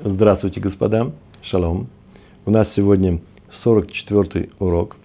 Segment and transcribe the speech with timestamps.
[0.00, 1.12] Здравствуйте, господа.
[1.42, 1.86] Шалом.
[2.44, 3.20] У нас сегодня
[3.64, 4.96] 44-й урок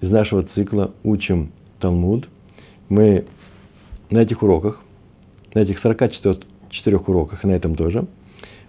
[0.00, 2.26] из нашего цикла «Учим Талмуд».
[2.88, 3.26] Мы
[4.10, 4.80] на этих уроках,
[5.54, 8.06] на этих 44 уроках, и на этом тоже,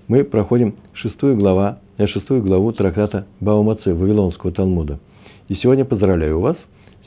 [0.07, 4.99] мы проходим шестую, глава, э, шестую главу трактата Баумаце, Вавилонского Талмуда.
[5.47, 6.57] И сегодня поздравляю вас.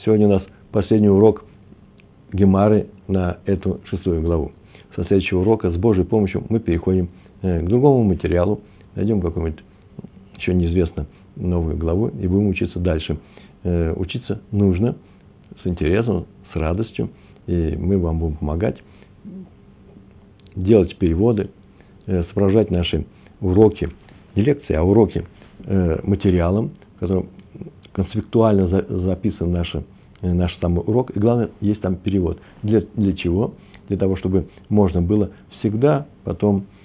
[0.05, 0.43] Сегодня у нас
[0.73, 1.45] последний урок
[2.33, 4.53] Гемары на эту шестую главу.
[4.97, 8.61] Со следующего урока с Божьей помощью мы переходим Э, к другому материалу,
[8.95, 9.63] найдем какую-нибудь,
[10.37, 13.19] еще неизвестно, новую главу и будем учиться дальше.
[13.63, 14.97] Э, учиться нужно
[15.63, 17.11] с интересом, с радостью,
[17.47, 18.77] и мы вам будем помогать
[20.55, 21.51] делать переводы,
[22.07, 23.07] э, сопровождать наши
[23.41, 23.89] уроки,
[24.35, 25.25] не лекции, а уроки
[26.05, 27.27] материалом, в котором
[27.93, 29.71] конспектуально записан наш,
[30.23, 32.41] наш самый урок, и главное, есть там перевод.
[32.63, 33.53] Для, для чего?
[33.89, 36.80] Для того, чтобы можно было всегда потом Э,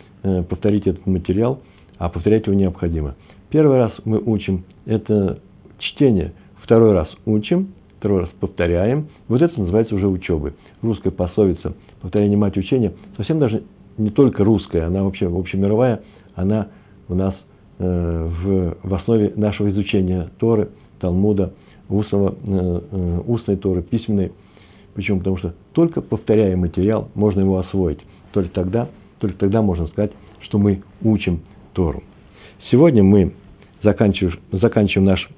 [0.49, 1.61] повторить этот материал,
[1.97, 3.15] а повторять его необходимо.
[3.49, 5.39] Первый раз мы учим это
[5.79, 9.07] чтение, второй раз учим, второй раз повторяем.
[9.27, 10.53] Вот это называется уже учебой.
[10.81, 13.63] Русская пословица «повторение мать учения» совсем даже
[13.97, 16.01] не только русская, она вообще общемировая,
[16.35, 16.67] она
[17.07, 17.33] у нас
[17.79, 21.53] э, в, в основе нашего изучения Торы, Талмуда,
[21.89, 24.33] устного, э, э, устной Торы, письменной.
[24.95, 25.19] Почему?
[25.19, 27.99] Потому что только повторяя материал, можно его освоить.
[28.33, 28.89] Только тогда
[29.19, 31.41] только тогда можно сказать, что мы учим
[31.73, 32.03] Тору.
[32.71, 33.33] Сегодня мы
[33.83, 35.29] заканчиваем, заканчиваем наш,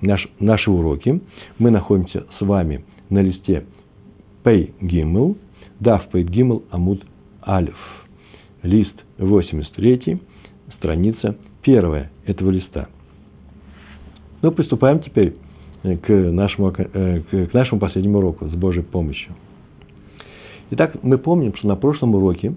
[0.00, 1.20] наш, наши уроки.
[1.58, 3.64] Мы находимся с вами на листе
[4.44, 5.36] Пей Гиммел,
[5.80, 7.02] Дав Пей Гиммел Амуд
[7.46, 7.76] Алиф.
[8.62, 10.18] Лист 83,
[10.76, 12.88] страница первая этого листа.
[14.42, 15.34] Ну, приступаем теперь
[15.82, 19.32] к нашему, э, к нашему последнему уроку с Божьей помощью.
[20.70, 22.54] Итак, мы помним, что на прошлом уроке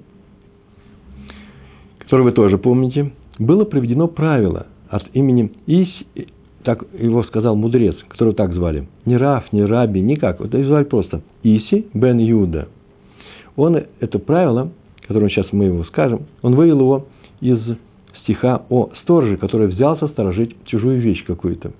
[2.12, 5.88] который вы тоже помните, было проведено правило от имени Ис,
[6.62, 8.90] так его сказал мудрец, которого так звали.
[9.06, 10.42] Не Раф, не Раби, никак.
[10.42, 12.68] Это звали просто Иси бен Юда.
[13.56, 14.74] Он это правило,
[15.08, 17.06] которое сейчас мы его скажем, он вывел его
[17.40, 17.60] из
[18.24, 21.72] стиха о стороже, который взялся сторожить чужую вещь какую-то.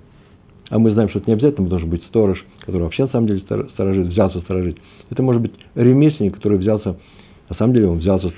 [0.70, 3.42] А мы знаем, что это не обязательно должен быть сторож, который вообще на самом деле
[3.74, 4.78] сторожит, взялся сторожить.
[5.10, 6.96] Это может быть ремесленник, который взялся,
[7.50, 8.32] на самом деле он взялся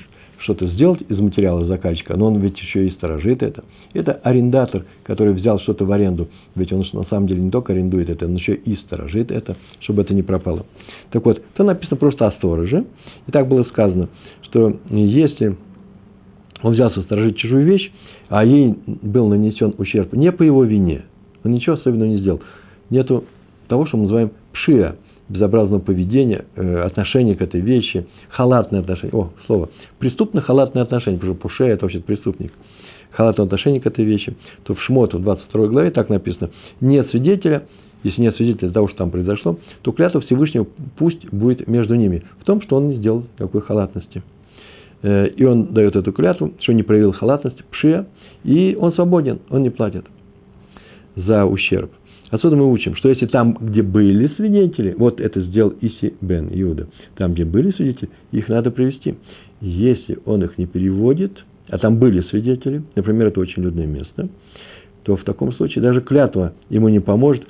[0.43, 3.63] что-то сделать из материала заказчика, но он ведь еще и сторожит это.
[3.93, 8.09] Это арендатор, который взял что-то в аренду, ведь он на самом деле не только арендует
[8.09, 10.65] это, он еще и сторожит это, чтобы это не пропало.
[11.11, 12.85] Так вот, там написано просто о стороже.
[13.27, 14.09] И так было сказано,
[14.41, 15.55] что если
[16.61, 17.91] он взялся сторожить чужую вещь,
[18.29, 21.03] а ей был нанесен ущерб не по его вине,
[21.43, 22.41] он ничего особенного не сделал,
[22.89, 23.25] нету
[23.67, 24.97] того, что мы называем пшия,
[25.29, 29.69] безобразного поведения, э, отношения к этой вещи, халатное отношение, о, слово,
[29.99, 32.51] преступно-халатное отношение, потому что Пуше– это вообще преступник,
[33.11, 36.49] халатное отношение к этой вещи, то в Шмоту, в 22 главе так написано,
[36.81, 37.63] нет свидетеля,
[38.03, 40.67] если нет свидетеля того, что там произошло, то клятва Всевышнего
[40.97, 44.21] пусть будет между ними в том, что он не сделал никакой халатности.
[45.03, 48.05] Э, и он дает эту клятву, что не проявил халатность, пшия,
[48.43, 50.05] и он свободен, он не платит
[51.15, 51.91] за ущерб.
[52.33, 56.87] Отсюда мы учим, что если там, где были свидетели, вот это сделал Иси бен Иуда,
[57.15, 59.13] там, где были свидетели, их надо привести.
[59.61, 61.31] Если он их не переводит,
[61.69, 64.29] а там были свидетели, например, это очень людное место,
[65.03, 67.43] то в таком случае даже клятва ему не поможет,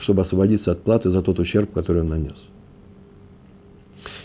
[0.00, 2.34] чтобы освободиться от платы за тот ущерб, который он нанес.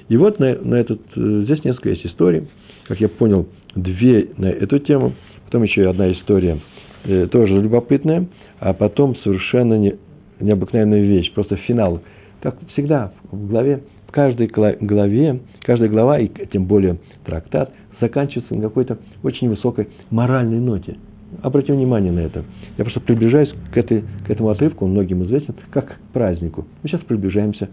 [0.10, 2.48] И вот на, на этот, э, здесь несколько есть историй.
[2.88, 5.14] Как я понял, две на эту тему.
[5.46, 6.58] Потом еще одна история,
[7.04, 8.26] э, тоже любопытная
[8.62, 9.96] а потом совершенно не,
[10.40, 12.02] необыкновенная вещь, просто финал.
[12.42, 18.62] Как всегда, в главе, в каждой главе, каждая глава, и тем более трактат, заканчивается на
[18.62, 20.98] какой-то очень высокой моральной ноте.
[21.42, 22.44] Обратим внимание на это.
[22.78, 26.66] Я просто приближаюсь к, этой, к этому отрывку, он многим известен, как к празднику.
[26.84, 27.70] Мы сейчас приближаемся,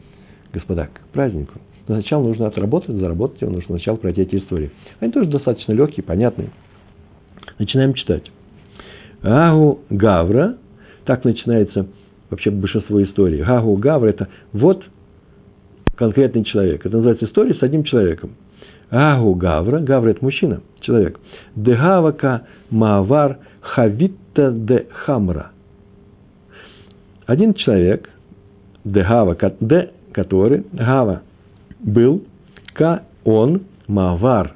[0.54, 1.52] господа, к празднику.
[1.86, 4.70] Но сначала нужно отработать, заработать его, нужно сначала пройти эти истории.
[5.00, 6.48] Они тоже достаточно легкие, понятные.
[7.58, 8.30] Начинаем читать.
[9.22, 10.56] Агу Гавра–
[11.08, 11.86] так начинается
[12.28, 13.42] вообще большинство историй.
[13.42, 14.84] Гагу Гавра– это вот
[15.96, 16.84] конкретный человек.
[16.84, 18.32] Это называется история с одним человеком.
[18.90, 21.18] Агу Гавра, Гавра– это мужчина, человек.
[21.56, 25.52] Дегавака Маавар Хавитта де Хамра.
[27.24, 28.10] Один человек,
[28.84, 31.22] Дегава, де, который, Гава,
[31.80, 32.22] был,
[32.74, 34.52] Ка, он, Мавар,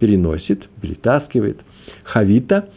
[0.00, 1.60] переносит, перетаскивает.
[2.02, 2.70] Хавита,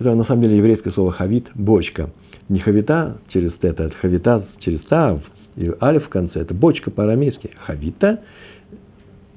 [0.00, 2.10] это на самом деле еврейское слово хавит, бочка
[2.50, 5.22] не хавита через тета, это хавита через тав,
[5.56, 7.50] и алиф в конце, это бочка по-арамейски.
[7.64, 8.20] Хавита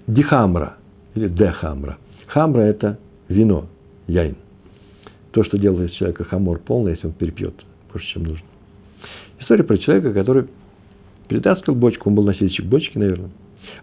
[0.07, 0.77] дихамра,
[1.13, 1.97] или дехамра.
[2.27, 2.97] Хамра– это
[3.29, 3.67] вино.
[4.07, 4.35] яин.
[5.31, 7.53] То, что делает из человека хамор полный, если он перепьет
[7.91, 8.45] больше, чем нужно.
[9.39, 10.45] История про человека, который
[11.27, 13.29] перетаскивал бочку, он был носильщик бочки, наверное.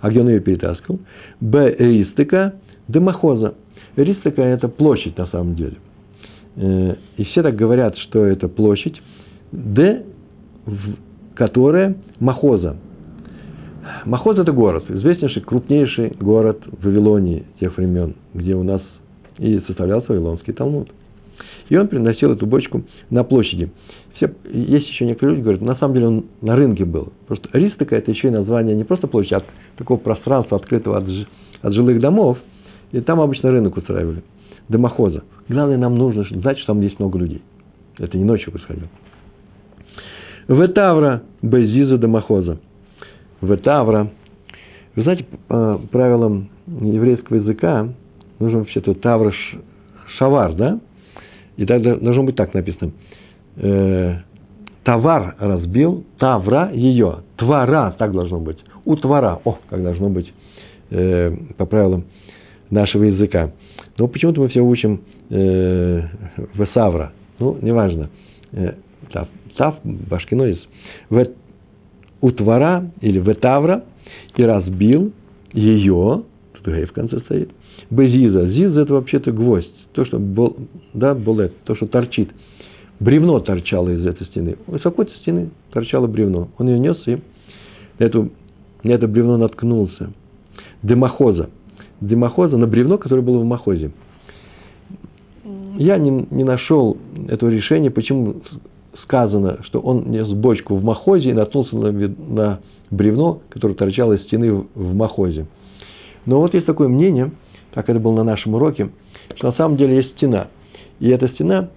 [0.00, 0.98] А где он ее перетаскивал?
[1.40, 1.76] Б.
[1.78, 2.54] Ристыка
[2.88, 3.54] дымохоза.
[3.94, 5.76] Ристыка– это площадь на самом деле.
[6.56, 9.00] Э, и все так говорят, что это площадь.
[9.52, 10.04] Д,
[11.34, 12.76] которая Махоза.
[14.04, 18.82] Махоз– это город, известнейший, крупнейший город в Вавилонии тех времен, где у нас
[19.38, 20.90] и составлялся Вавилонский Талмуд.
[21.68, 23.70] И он приносил эту бочку на площади.
[24.16, 27.12] Все, есть еще некоторые люди, говорят, на самом деле он на рынке был.
[27.26, 29.42] Просто Ристака– это еще и название не просто площади, а
[29.76, 31.04] такого пространства, открытого от,
[31.62, 32.38] от жилых домов.
[32.92, 34.22] И там обычно рынок устраивали.
[34.68, 35.22] Дымохоза.
[35.48, 37.40] Главное, нам нужно знать, что там есть много людей.
[37.98, 38.88] Это не ночью происходило.
[40.50, 42.58] Ветавра Безиза Дымохоза.
[43.40, 44.10] Ветавра.
[44.96, 47.88] Вы знаете, по правилам еврейского языка
[48.40, 49.32] нужно вообще-то Тавра
[50.18, 50.80] Шавар, да?
[51.56, 52.90] И тогда должно быть так написано.
[53.58, 54.16] Э,
[54.82, 57.18] товар разбил, Тавра ее.
[57.36, 58.58] Твара, так должно быть.
[58.84, 59.38] У Твара.
[59.44, 60.32] О, как должно быть
[60.90, 62.06] э, по правилам
[62.70, 63.52] нашего языка.
[63.98, 66.02] Но почему-то мы все учим э,
[66.54, 67.12] Весавра.
[67.38, 68.10] Ну, неважно.
[69.12, 70.60] Тав, тав башкинозис.
[71.08, 71.26] В,
[72.20, 73.84] у Твара или Ветавра
[74.36, 75.12] и разбил
[75.52, 77.50] ее, тут гей в конце стоит,
[77.90, 78.48] Безиза.
[78.48, 80.56] Зиз это вообще-то гвоздь то, что был,
[80.94, 82.30] да, болет, то, что торчит.
[83.00, 84.56] Бревно торчало из этой стены.
[84.66, 86.48] Высоко этой стены торчало бревно.
[86.58, 87.18] Он ее нес и
[87.98, 88.30] на, эту,
[88.82, 90.12] на это бревно наткнулся.
[90.82, 91.50] Дымохоза.
[92.00, 93.90] Дымохоза на бревно, которое было в Махозе.
[95.76, 96.98] Я не, не нашел
[97.28, 98.42] этого решения, почему
[99.10, 102.60] сказано, что он нес бочку в Махозе и наткнулся на, на
[102.92, 105.46] бревно, которое торчало из стены в, Махозе.
[106.26, 107.32] Но вот есть такое мнение,
[107.74, 108.90] как это было на нашем уроке,
[109.34, 110.46] что на самом деле есть стена.
[111.00, 111.70] И эта стена,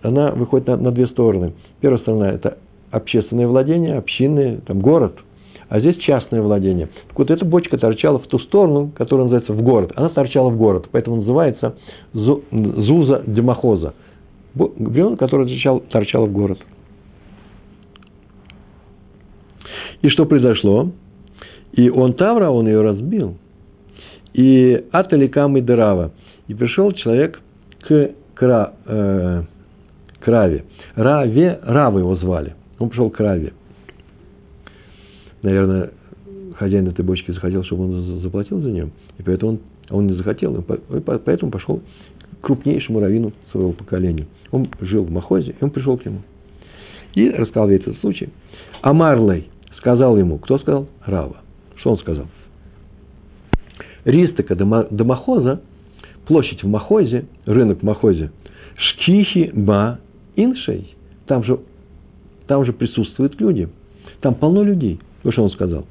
[0.00, 1.52] она выходит на, на две стороны.
[1.82, 2.56] Первая сторона– это
[2.90, 5.18] общественное владение, общинное, там город.
[5.68, 6.88] А здесь частное владение.
[7.08, 9.92] Так вот, эта бочка торчала в ту сторону, которая называется в город.
[9.94, 11.76] Она торчала в город, поэтому называется
[12.14, 13.92] Зуза Демохоза.
[14.54, 16.58] Бревно, которое торчало, торчало в город.
[20.02, 20.92] И что произошло?
[21.72, 23.36] И он Тавра, он ее разбил.
[24.32, 26.12] И Аталикам и Дырава.
[26.46, 27.40] И пришел человек
[27.80, 29.42] к, кра, э,
[30.20, 30.64] к Раве.
[30.94, 32.54] Равы его звали.
[32.78, 33.52] Он пришел к Раве.
[35.42, 35.90] Наверное,
[36.56, 38.90] хозяин этой бочки захотел, чтобы он заплатил за нее.
[39.18, 39.58] И поэтому он,
[39.90, 40.56] он не захотел.
[40.56, 40.62] И
[41.00, 41.80] поэтому пошел
[42.40, 44.26] к крупнейшему раввину своего поколения.
[44.50, 46.20] Он жил в Махозе, и он пришел к нему.
[47.14, 48.28] И рассказал весь этот случай.
[48.82, 49.48] Амарлей
[49.78, 50.88] сказал ему, кто сказал?
[51.04, 51.38] Рава.
[51.76, 52.26] Что он сказал?
[54.04, 55.60] Ристака Дамахоза
[56.26, 58.30] площадь в Махозе, рынок в Махозе,
[58.76, 59.98] Шкихи Ба
[60.36, 60.94] Иншей,
[61.26, 61.58] там же,
[62.46, 63.68] там же присутствуют люди.
[64.20, 65.00] Там полно людей.
[65.22, 65.86] Вот что он сказал.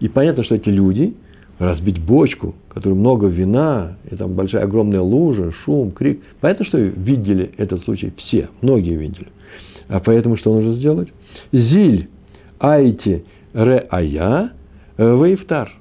[0.00, 1.14] И понятно, что эти люди
[1.58, 6.22] разбить бочку, которой много вина, и там большая огромная лужа, шум, крик.
[6.40, 9.28] Понятно, что видели этот случай все, многие видели.
[9.88, 11.08] А поэтому что нужно сделать?
[11.52, 12.08] Зиль,
[12.60, 14.52] айти, ре ая,
[14.98, 15.72] вейфтар.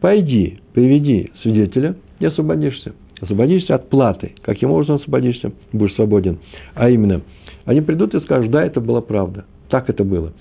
[0.00, 2.94] Пойди, приведи свидетеля, и освободишься.
[3.20, 4.32] Освободишься от платы.
[4.42, 5.52] Каким образом освободишься?
[5.72, 6.38] Будешь свободен.
[6.74, 7.20] А именно,
[7.66, 9.44] они придут и скажут, да, это была правда.
[9.68, 10.32] Так это было.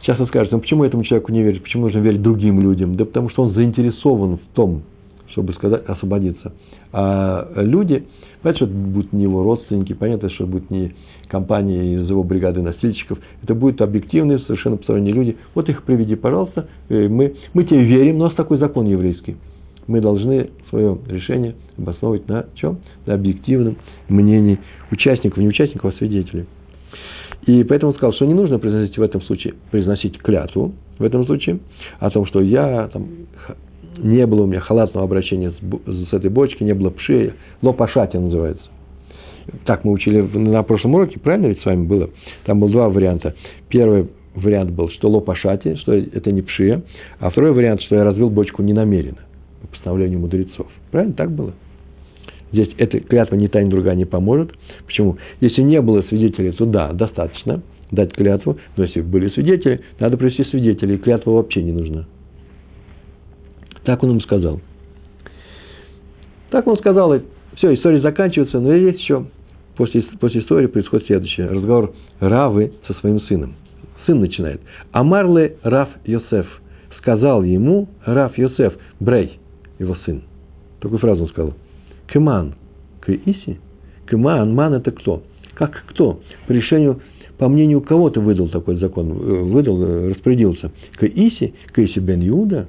[0.00, 1.62] Сейчас он скажет, ну почему этому человеку не верить?
[1.62, 2.96] Почему нужно верить другим людям?
[2.96, 4.82] Да потому что он заинтересован в том,
[5.28, 6.52] чтобы сказать, освободиться.
[6.92, 8.04] А люди,
[8.42, 10.94] понятно, что это будут не его родственники, понятно, что это будет не
[11.28, 15.36] компания из его бригады носильщиков, это будут объективные, совершенно посторонние люди.
[15.54, 19.36] Вот их приведи, пожалуйста, э, мы, мы тебе верим, но у нас такой закон еврейский
[19.86, 22.78] мы должны свое решение обосновывать на чем?
[23.06, 23.76] На объективном
[24.08, 24.58] мнении
[24.90, 26.46] участников, не участников, а свидетелей.
[27.46, 31.26] И поэтому он сказал, что не нужно произносить в этом случае, произносить клятву в этом
[31.26, 31.58] случае,
[31.98, 33.08] о том, что я там,
[33.98, 38.64] не было у меня халатного обращения с, с этой бочкой, не было пши, лопашати называется.
[39.64, 42.10] Так мы учили на прошлом уроке, правильно ведь с вами было?
[42.44, 43.34] Там было два варианта.
[43.68, 46.82] Первый вариант был, что лопашати, что это не пшия,
[47.18, 49.18] а второй вариант, что я разбил бочку ненамеренно
[49.60, 50.68] по постановлению мудрецов.
[50.90, 51.14] Правильно?
[51.14, 51.52] Так было?
[52.52, 54.52] Здесь эта клятва ни та, ни другая не поможет.
[54.86, 55.16] Почему?
[55.40, 58.58] Если не было свидетелей, то да, достаточно дать клятву.
[58.76, 60.96] Но если были свидетели, надо привести свидетелей.
[60.96, 62.06] И клятва вообще не нужна.
[63.84, 64.60] Так он им сказал.
[66.50, 67.20] Так он сказал, и
[67.56, 69.26] все, история заканчивается, но есть еще,
[69.76, 71.46] после, после истории происходит следующее.
[71.48, 73.54] Разговор Равы со своим сыном.
[74.06, 74.60] Сын начинает.
[74.92, 76.46] Амарле Рав Йосеф.
[76.98, 79.38] Сказал ему Рав Йосеф, Брей,
[79.78, 80.22] его сын.
[80.80, 81.54] Такую фразу он сказал.
[82.06, 82.54] Кеман.
[83.00, 83.58] к Иси?
[84.06, 84.74] К Ман.
[84.74, 85.22] Это кто?
[85.54, 86.20] Как кто?
[86.46, 87.00] По решению,
[87.38, 90.70] по мнению кого ты выдал такой закон, э, выдал, э, распорядился?
[90.96, 91.54] К Иси?
[91.72, 92.68] К Иси бен Юда?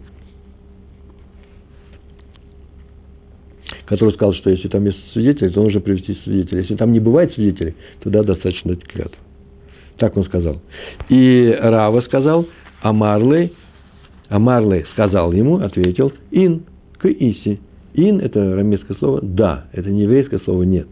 [3.86, 6.62] Который сказал, что если там есть свидетели, то нужно привести свидетелей.
[6.62, 9.18] Если там не бывает свидетелей, тогда достаточно дать клятву.
[9.98, 10.62] Так он сказал.
[11.10, 12.48] И Рава сказал,
[12.82, 13.54] а Марлей,
[14.30, 16.64] а Марлей сказал ему, ответил, ин
[16.98, 17.60] к иси.
[17.96, 20.88] Ин– это рамейское слово «да», это не еврейское слово «нет».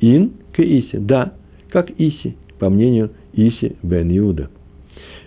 [0.00, 1.34] Ин к иси, да,
[1.70, 4.50] как иси, по мнению Иси бен Иуда.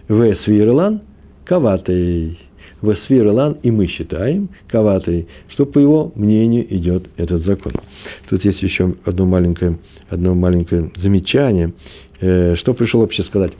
[0.09, 1.01] В свирлан
[1.45, 2.37] каватей.
[2.81, 7.73] В свирлан, и мы считаем, каватой, что по его мнению идет этот закон.
[8.29, 9.77] Тут есть еще одно маленькое,
[10.09, 11.73] одно маленькое замечание–
[12.21, 13.51] Э, что пришел вообще сказать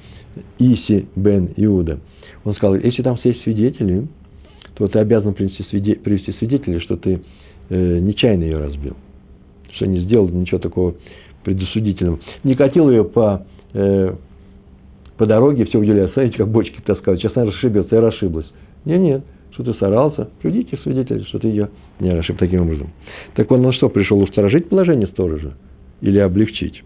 [0.60, 2.00] Иси бен Иуда?
[2.44, 4.08] Он сказал, если там есть свидетели,
[4.76, 7.22] то ты обязан привести, свиде, привести свидетелей, что ты
[7.70, 8.96] э, нечаянно ее разбил.
[9.74, 10.96] Что не сделал ничего такого
[11.44, 12.20] предусудительного.
[12.44, 14.14] Не катил ее по, э,
[15.18, 17.20] по дороге, все удивляют, смотрите, как бочки таскают.
[17.20, 18.48] Сейчас она расшибется, я расшиблась.
[18.86, 20.30] Нет, нет, что ты старался.
[20.42, 21.70] Приведите свидетелей, что ты ее
[22.00, 22.90] не расшиб таким образом.
[23.36, 25.54] Так он на что, пришел устражить положение сторожа?
[26.02, 26.84] Или облегчить?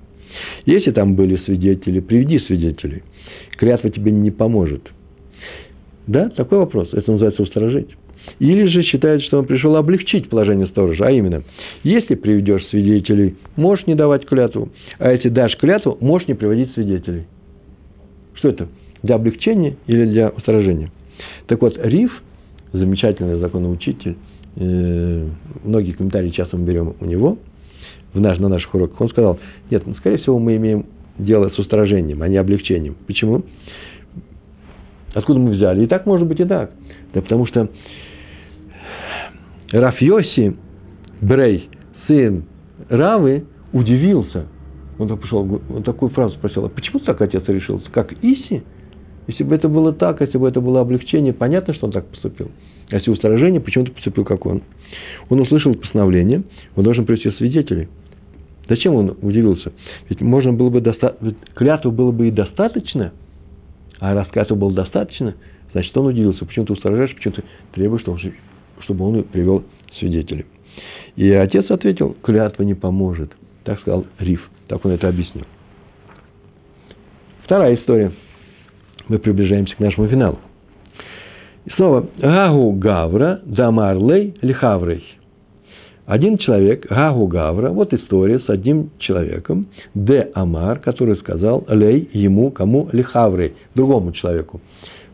[0.66, 3.04] Если там были свидетели, приведи свидетелей.
[3.58, 4.92] Клятва тебе не поможет.
[6.08, 6.90] Да, такой вопрос.
[6.94, 7.96] Это называется устражить.
[8.40, 11.44] Или же считает, что он пришел облегчить положение сторожа, а именно,
[11.84, 17.24] если приведешь свидетелей, можешь не давать клятву, а если дашь клятву, можешь не приводить свидетелей.
[18.34, 18.68] Что это?
[19.04, 20.92] Для облегчения или для устражения?
[21.48, 22.12] Так вот, Риф,
[22.74, 24.18] замечательный законоучитель,
[24.56, 25.28] э,
[25.64, 27.38] многие комментарии часто мы берем у него–
[28.16, 30.86] в наш, на наших уроках, он сказал, нет, ну, скорее всего, мы имеем
[31.18, 32.96] дело с устражением, а не облегчением.
[33.06, 33.44] Почему?
[35.14, 35.84] Откуда мы взяли?
[35.84, 36.72] И так может быть и так.
[37.14, 37.70] Да потому что
[39.72, 40.56] Рафьоси
[41.22, 41.70] Брей,
[42.08, 42.46] сын
[42.90, 44.48] Равы, удивился.
[44.98, 47.90] Он так пришел, он такую фразу спросил, а почему так отец решился?
[47.92, 48.64] Как Иси?
[49.28, 52.52] Если бы это было так, если бы это было облегчение, понятно, что он так поступил.
[52.92, 54.62] А если устражение, почему ты поступил, как он?
[55.30, 56.44] Он услышал постановление,
[56.76, 57.88] он должен привести свидетелей.
[58.70, 59.72] Зачем он удивился?
[60.10, 63.14] Ведь можно было бы достаточно, клятву было бы и достаточно,
[64.00, 65.36] а раз клятву было достаточно,
[65.72, 66.46] значит, он удивился.
[66.46, 68.04] Почему ты устражаешь, почему ты требуешь,
[68.82, 69.64] чтобы он привел
[70.00, 70.46] свидетелей.
[71.16, 73.32] И отец ответил, клятва не поможет.
[73.64, 74.48] Так сказал Риф.
[74.68, 75.46] Так он это объяснил.
[77.44, 78.12] Вторая история.
[79.08, 80.40] Мы приближаемся к нашему финалу.
[81.66, 82.08] И снова.
[82.18, 85.04] Гагу Гавра Дамарлей Лихаврей.
[86.06, 92.52] Один человек, Гагу Гавра, вот история с одним человеком, Де Амар, который сказал Лей ему,
[92.52, 94.62] кому Лихаврей, другому человеку,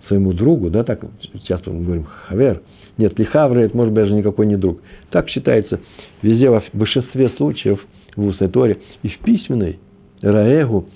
[0.07, 1.01] своему другу, да, так
[1.47, 2.61] часто мы говорим Хавер.
[2.97, 4.81] Нет, Лихаврей, это может быть даже никакой не друг.
[5.11, 5.79] Так считается
[6.21, 7.79] везде, в большинстве случаев
[8.17, 9.79] в устной торе и в письменной
[10.21, 10.87] Раэгу,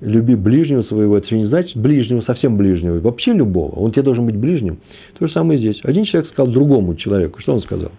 [0.00, 3.74] люби ближнего своего, это не значит ближнего, совсем ближнего, вообще любого.
[3.76, 4.78] Он тебе должен быть ближним.
[5.18, 5.78] То же самое здесь.
[5.82, 7.92] Один человек сказал другому человеку, что он сказал?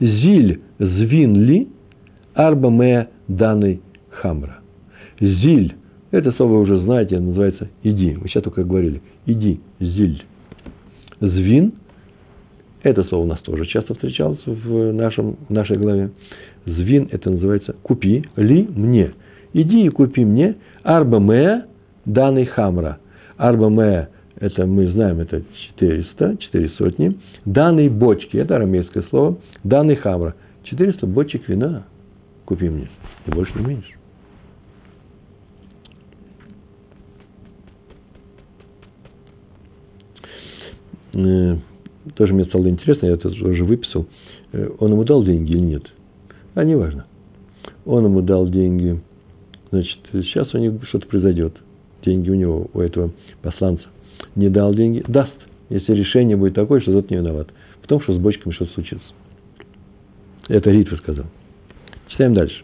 [0.00, 1.68] Зиль звинли
[2.34, 3.80] арбаме данный
[4.10, 4.58] хамра.
[5.20, 5.74] Зиль,
[6.10, 8.16] это слово вы уже знаете, называется иди.
[8.20, 9.02] Мы сейчас только говорили.
[9.26, 10.22] Иди, зиль.
[11.20, 11.74] Звин,
[12.82, 16.10] это слово у нас тоже часто встречалось в, нашем, в нашей главе.
[16.66, 19.12] Звин, это называется купи, ли мне.
[19.54, 21.64] Иди и купи мне арбаме
[22.04, 22.98] данный хамра.
[23.36, 25.42] Арбаме это мы знаем, это
[25.76, 27.16] 400, 4 сотни.
[27.44, 30.34] Данные бочки, это арамейское слово, данный хавра.
[30.64, 31.86] 400 бочек вина
[32.44, 32.88] купи мне,
[33.26, 33.94] и больше не меньше.
[41.12, 41.56] Э,
[42.16, 44.06] тоже мне стало интересно, я это уже выписал.
[44.52, 45.84] Э, он ему дал деньги или нет?
[46.54, 47.06] А не важно.
[47.86, 49.00] Он ему дал деньги.
[49.74, 51.56] Значит, сейчас у них что-то произойдет.
[52.04, 53.10] Деньги у него, у этого
[53.42, 53.82] посланца
[54.36, 55.34] не дал деньги, даст,
[55.68, 57.48] если решение будет такое, что тот не виноват.
[57.82, 59.06] В том, что с бочками что-то случится.
[60.46, 61.24] Это Ритва сказал.
[62.06, 62.62] Читаем дальше.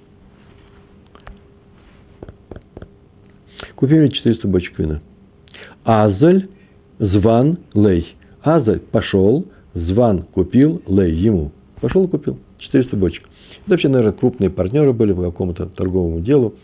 [3.75, 5.01] Купи мне 400 бочек вина.
[5.83, 6.47] Азаль,
[7.01, 8.07] зван, лей.
[8.43, 11.51] Азаль пошел, зван купил, лей ему.
[11.81, 13.25] Пошел и купил 400 бочек.
[13.63, 16.55] Это вообще, наверное, крупные партнеры были по какому-то торговому делу.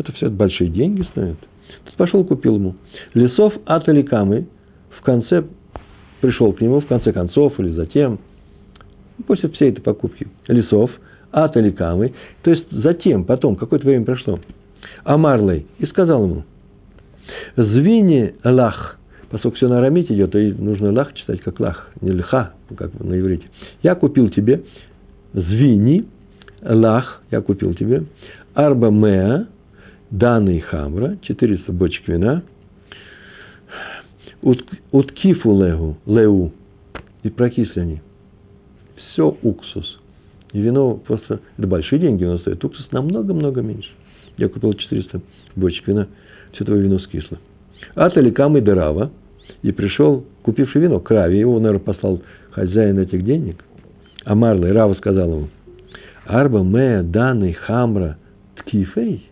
[0.00, 1.36] Это все большие деньги стоят.
[1.98, 2.76] Пошел купил ему.
[3.12, 4.46] Лесов Аталикамы
[4.98, 5.44] в конце
[6.22, 8.18] пришел к нему, в конце концов, или затем,
[9.26, 10.90] после всей этой покупки, лесов
[11.30, 14.40] Аталикамы, то есть затем, потом, какое-то время прошло,
[15.04, 16.44] Амарлей, и сказал ему,
[17.56, 18.98] Звини лах,
[19.30, 23.18] поскольку все на арамите идет, и нужно лах читать как лах, не лха, как на
[23.18, 23.44] иврите.
[23.82, 24.62] Я купил тебе
[25.34, 26.06] звини
[26.62, 28.04] лах, я купил тебе,
[28.54, 29.46] арба меа,
[30.10, 32.42] данный хамра, 400 бочек вина,
[34.42, 36.52] уткифу легу, леу,
[37.22, 38.00] и прокисли они.
[38.96, 40.00] Все уксус.
[40.52, 43.90] И вино просто, это большие деньги вино стоит, уксус намного-много меньше.
[44.36, 45.20] Я купил 400
[45.56, 46.08] бочек вина,
[46.52, 47.38] все твое вино скисло.
[47.94, 49.10] Аталикам и Дерава,
[49.62, 53.64] и пришел, купивший вино, к Раве, его, наверное, послал хозяин этих денег.
[54.24, 55.48] А Марла, и Рава сказал ему,
[56.26, 58.16] Арба ме данный хамра
[58.56, 59.29] ткифей,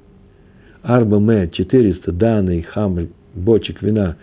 [0.83, 4.17] Арба ме 400 данный хамр бочек вина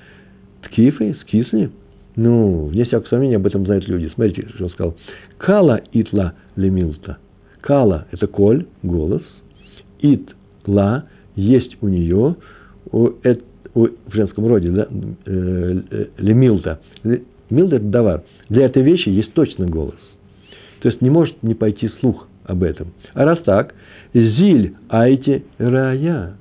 [0.63, 1.69] ткифей, скисли,
[2.15, 4.11] ну, вне всякого сомнения, об этом знают люди.
[4.13, 4.95] Смотрите, что он сказал.
[5.37, 7.17] Кала итла лемилта.
[7.61, 9.23] Кала– это коль, голос.
[9.99, 12.35] Итла– есть у нее,
[12.91, 13.09] у,
[13.73, 14.87] у, в женском роде, да,
[15.25, 16.79] э, лемилта.
[17.49, 18.23] Милта– это давар.
[18.49, 19.99] Для этой вещи есть точно голос.
[20.81, 22.93] То есть не может не пойти слух об этом.
[23.13, 23.73] А раз так,
[24.13, 26.37] зиль айти рая.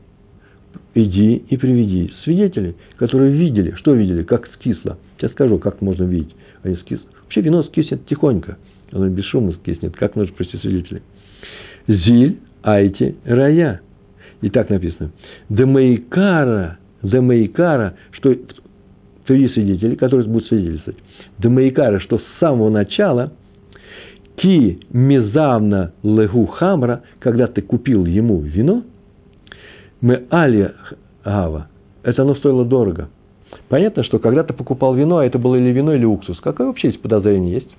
[0.94, 4.98] Иди и приведи свидетелей, которые видели, что видели, как скисло.
[5.16, 6.34] Сейчас скажу, как можно видеть.
[6.62, 7.00] Они скис...
[7.22, 8.58] Вообще вино скиснет тихонько.
[8.92, 9.96] Оно бесшумно скиснет.
[9.96, 11.02] Как нужно привести свидетелей?
[11.88, 13.80] Зиль айти рая.
[14.40, 15.10] И так написано.
[15.48, 18.36] Демаикара, демаикара, что
[19.26, 20.98] три свидетели, которые будут свидетельствовать.
[21.38, 23.32] Демаикара, что с самого начала
[24.36, 28.84] ки мизавна легу хамра, когда ты купил ему вино,
[30.04, 30.70] мы али
[31.25, 31.68] гава,
[32.02, 33.08] это оно стоило дорого.
[33.70, 36.88] Понятно, что когда ты покупал вино, а это было или вино, или уксус, какое вообще
[36.88, 37.70] есть подозрение есть?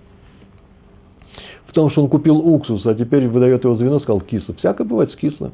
[1.67, 4.55] В том, что он купил уксус, а теперь выдает его за вино, сказал кисло.
[4.55, 5.51] Всякое бывает с кисло.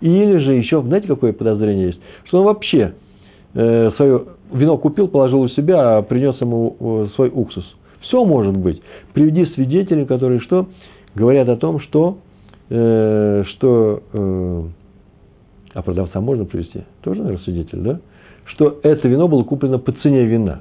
[0.00, 2.00] Или же еще, знаете, какое подозрение есть?
[2.26, 2.94] Что он вообще
[3.54, 7.64] э, свое вино купил, положил у себя, а принес ему э, свой уксус.
[8.02, 8.80] Все может быть.
[9.14, 10.68] Приведи свидетелей, которые что?
[11.16, 12.18] Говорят о том, что,
[12.70, 14.62] э, что э,
[15.78, 16.82] а продавца можно привести?
[17.02, 18.00] Тоже, наверное, свидетель, да?
[18.46, 20.60] Что это вино было куплено по цене вина.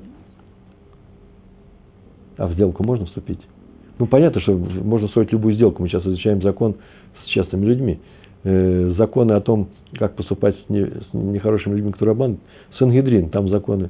[2.37, 3.39] А в сделку можно вступить?
[3.97, 5.81] Ну, понятно, что можно строить любую сделку.
[5.81, 6.75] Мы сейчас изучаем закон
[7.23, 7.99] с частными людьми.
[8.43, 12.43] Э, законы о том, как поступать с, не, с нехорошими людьми, которые обманывают.
[12.77, 13.89] Сангидрин, там законы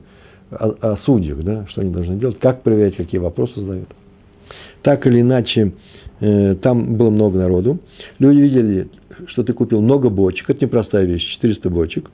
[0.50, 3.90] о, о судьях, да, что они должны делать, как проверять, какие вопросы задают.
[4.82, 5.74] Так или иначе,
[6.22, 7.80] э, там было много народу.
[8.18, 8.88] Люди видели,
[9.28, 10.50] что ты купил много бочек.
[10.50, 12.12] Это непростая вещь, 400 бочек.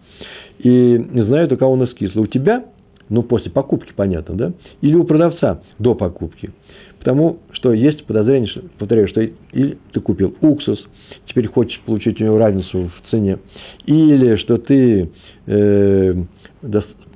[0.60, 2.22] И знают, у кого у нас кисло.
[2.22, 2.66] У тебя,
[3.10, 4.54] ну, после покупки, понятно, да?
[4.82, 6.52] Или у продавца до покупки.
[7.00, 10.82] Потому что есть подозрение, что, повторяю, что или ты купил уксус,
[11.28, 13.40] теперь хочешь получить у него разницу в цене,
[13.86, 15.10] или что ты
[15.46, 16.14] э,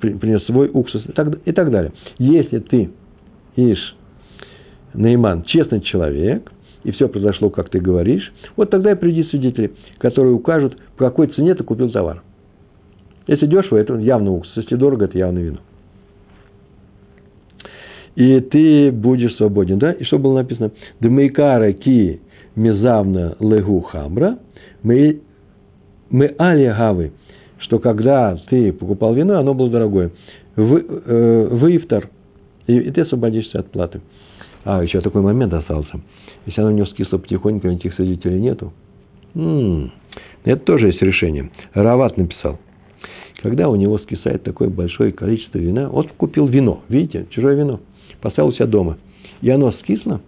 [0.01, 1.93] принес свой уксус и так, и так далее.
[2.17, 2.89] Если ты,
[3.55, 3.95] ишь,
[4.93, 6.51] Нейман, честный человек,
[6.83, 11.27] и все произошло, как ты говоришь, вот тогда и приди свидетели, которые укажут, по какой
[11.27, 12.23] цене ты купил товар.
[13.27, 15.57] Если дешево, это явно уксус, если дорого, это явно вино.
[18.15, 19.91] И ты будешь свободен, да?
[19.91, 20.71] И что было написано?
[20.99, 22.21] Дмейкара ки
[22.55, 24.39] мезавна легу хамра,
[24.81, 25.21] мы,
[26.09, 27.11] мы алия
[27.59, 30.11] что когда ты покупал вино, оно было дорогое.
[30.55, 32.09] Вы, э, выифтар,
[32.65, 34.01] и, и ты освободишься от платы.
[34.63, 35.99] А, еще такой момент остался.
[36.47, 38.71] Если оно у него скисло потихоньку, никаких свидетелей нету.
[39.35, 39.91] М-м,
[40.45, 41.51] это тоже есть решение.
[41.73, 42.57] Рават написал.
[43.41, 47.81] Когда у него скисает такое большое количество вина, он купил вино, видите, чужое вино,
[48.21, 48.97] поставил у себя дома,
[49.41, 50.21] и оно скисло,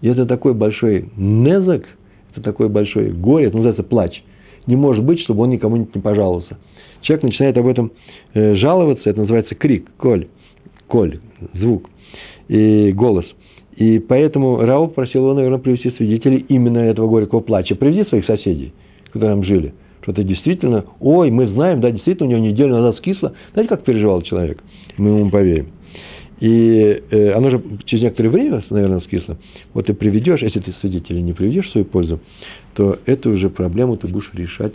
[0.00, 1.84] и это такой большой незак,
[2.32, 4.20] это такое большое горе, это называется плач.
[4.66, 6.58] Не может быть, чтобы он никому не пожаловался.
[7.02, 7.92] Человек начинает об этом
[8.34, 10.26] э, жаловаться, это называется крик, коль,
[10.88, 11.20] коль,
[11.52, 11.88] звук
[12.48, 13.26] и голос–
[13.80, 17.74] и поэтому Рауф просил его, наверное, привести свидетелей именно этого горького плача.
[17.74, 18.74] Приведи своих соседей,
[19.06, 19.72] которые там жили.
[20.02, 23.32] Что то действительно, ой, мы знаем, да, действительно, у него неделю назад скисло.
[23.54, 24.62] Знаете, как переживал человек?
[24.98, 25.68] Мы ему поверим.
[26.40, 29.38] И э, оно же через некоторое время, наверное, скисло.
[29.72, 32.20] Вот ты приведешь, если ты свидетелей не приведешь в свою пользу,
[32.74, 34.74] то эту уже проблему ты будешь решать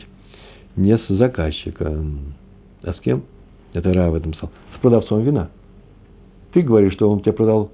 [0.75, 2.33] не с заказчиком,
[2.81, 3.21] а с кем?
[3.73, 4.51] Это Ра в этом сказал.
[4.75, 5.51] С продавцом вина.
[6.53, 7.69] Ты говоришь, что он тебе продал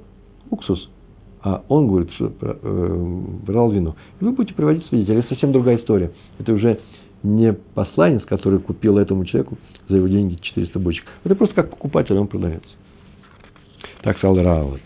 [0.50, 0.90] уксус,
[1.44, 3.96] а он говорит, что э, брал вино.
[4.20, 5.20] И вы будете приводить свидетелей.
[5.20, 6.12] Это совсем другая история.
[6.40, 6.80] Это уже
[7.24, 9.58] не посланец, который купил этому человеку
[9.90, 11.06] за его деньги 400 бочек.
[11.24, 12.70] Это просто как покупатель, он продается.
[14.04, 14.82] Так сказал Рават.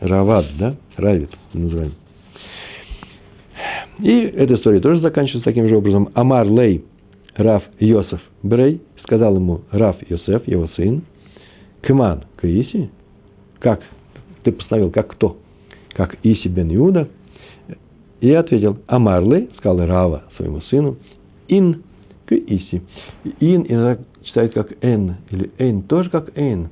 [0.00, 0.76] Рават, да?
[0.96, 1.92] Равит называем.
[3.98, 6.08] И эта история тоже заканчивается таким же образом.
[6.14, 6.84] Амар Лей
[7.36, 11.02] Раф Йосеф Брей сказал ему Раф Йосеф, его сын,
[11.82, 12.90] Кман Каиси,
[13.58, 13.80] как
[14.42, 15.38] ты постановил, как кто?
[15.94, 17.08] Как Иси бен Иуда,
[18.20, 20.96] И ответил, Амарлы, сказал Рава своему сыну,
[21.48, 21.82] ин
[22.26, 22.82] к иси.
[23.40, 26.68] Ин иногда читают как эн, или эн тоже как эн.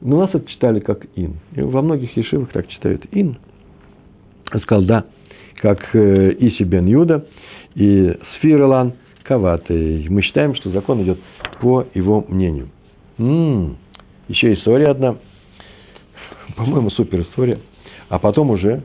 [0.00, 1.36] Но у нас это читали как ин.
[1.56, 3.38] И во многих ешивах так читают ин.
[4.62, 5.04] Сказал, да,
[5.56, 7.26] как э, Иси бен Юда
[7.74, 8.92] и Сфирелан
[9.24, 10.06] Каваты.
[10.08, 11.18] Мы считаем, что закон идет
[11.60, 12.68] по его мнению.
[13.18, 13.76] М-м,
[14.28, 15.16] еще история одна.
[16.56, 17.58] По-моему, супер история.
[18.08, 18.82] А потом уже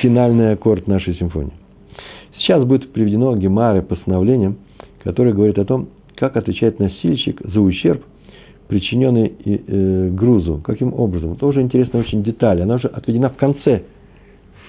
[0.00, 1.52] финальный аккорд нашей симфонии.
[2.38, 4.56] Сейчас будет приведено Гемары постановление,
[5.02, 8.02] которое говорит о том, как отвечает носильщик за ущерб,
[8.68, 10.60] причиненный э, грузу.
[10.64, 11.36] Каким образом?
[11.36, 12.62] Тоже интересная очень деталь.
[12.62, 13.82] Она уже отведена в конце.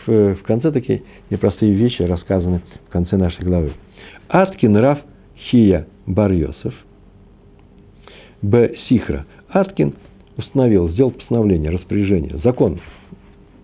[0.06, 3.74] В, в конце такие непростые вещи рассказаны в конце нашей главы.
[4.30, 5.00] Аткин Раф
[5.50, 6.74] Хия Барьосов.
[8.42, 8.76] Б.
[8.88, 9.26] Сихра.
[9.50, 9.96] Аткин
[10.38, 12.80] установил, сделал постановление, распоряжение, закон.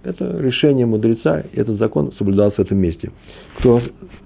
[0.04, 3.12] Это решение мудреца, этот закон соблюдался в этом месте.
[3.60, 3.82] Кто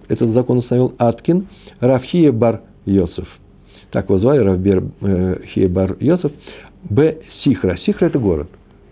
[0.07, 0.93] этот закон установил?
[0.97, 1.47] Аткин
[1.79, 3.27] Рафхия Бар Йосеф.
[3.91, 6.31] Так его звали, Равбер э, Бар Йосеф.
[6.89, 7.17] Б.
[7.43, 7.77] Сихра.
[7.85, 8.47] Сихра– это город.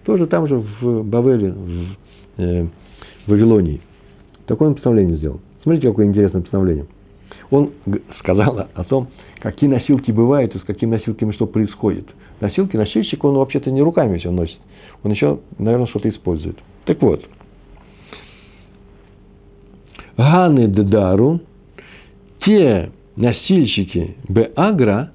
[0.06, 1.98] Тоже там же в Бавеле, в
[2.38, 2.68] э,
[3.26, 3.82] Вавилонии.
[4.46, 5.40] Такое он постановление сделал.
[5.64, 6.86] Смотрите, какое интересное постановление.
[7.50, 7.72] Он
[8.20, 9.08] сказал о том,
[9.40, 12.06] какие носилки бывают и с какими носилками что происходит.
[12.42, 14.58] Носилки, носильщик, он вообще-то не руками все носит.
[15.04, 16.58] Он еще, наверное, что-то использует.
[16.86, 17.26] Так вот.
[20.18, 21.42] Ганы Дедару,
[22.46, 25.12] те носильщики Б-Агра,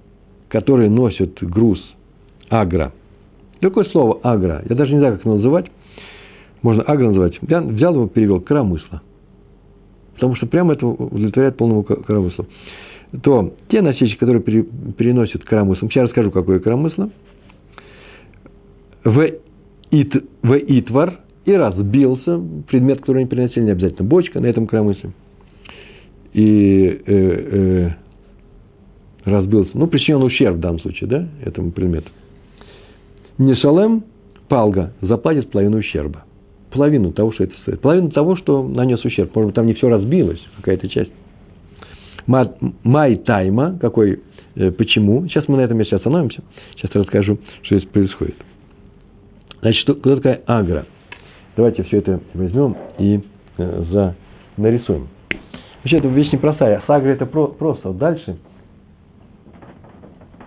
[0.49, 1.81] которые носят груз
[2.49, 2.93] Агра.
[3.61, 4.63] Какое слово Агра?
[4.69, 5.67] Я даже не знаю, как его называть.
[6.63, 7.39] Можно Агра называть.
[7.49, 9.01] Я взял его, перевел коромысла.
[10.15, 12.47] Потому что прямо это удовлетворяет полному коромыслу.
[13.23, 17.11] То те носильщики, которые переносят коромыслом, сейчас расскажу, какое коромысло,
[19.05, 19.31] в,
[19.91, 25.11] ит, в итвар и разбился, предмет, который они переносили, не обязательно бочка на этом коромысле,
[26.33, 27.91] и э, э,
[29.25, 32.11] разбился, ну, причинен ущерб в данном случае, да, этому предмету.
[33.39, 34.05] Нешалем
[34.49, 36.25] палга заплатит половину ущерба.
[36.71, 37.81] Половину того, что это стоит.
[37.81, 39.35] Половину того, что нанес ущерб.
[39.35, 41.11] Может быть, там не все разбилось, какая-то часть.
[42.27, 44.21] Май тайма, какой,
[44.55, 45.27] э, почему.
[45.27, 46.43] Сейчас мы на этом месте остановимся.
[46.77, 48.37] Сейчас расскажу, что здесь происходит.
[49.61, 50.87] Значит, что, кто такая агра?
[51.61, 53.21] Давайте все это возьмем и
[53.59, 54.17] э, за,
[54.57, 55.09] нарисуем.
[55.83, 56.83] Вообще, эта вещь непростая.
[56.87, 57.89] С агро это про, просто.
[57.89, 58.39] Вот дальше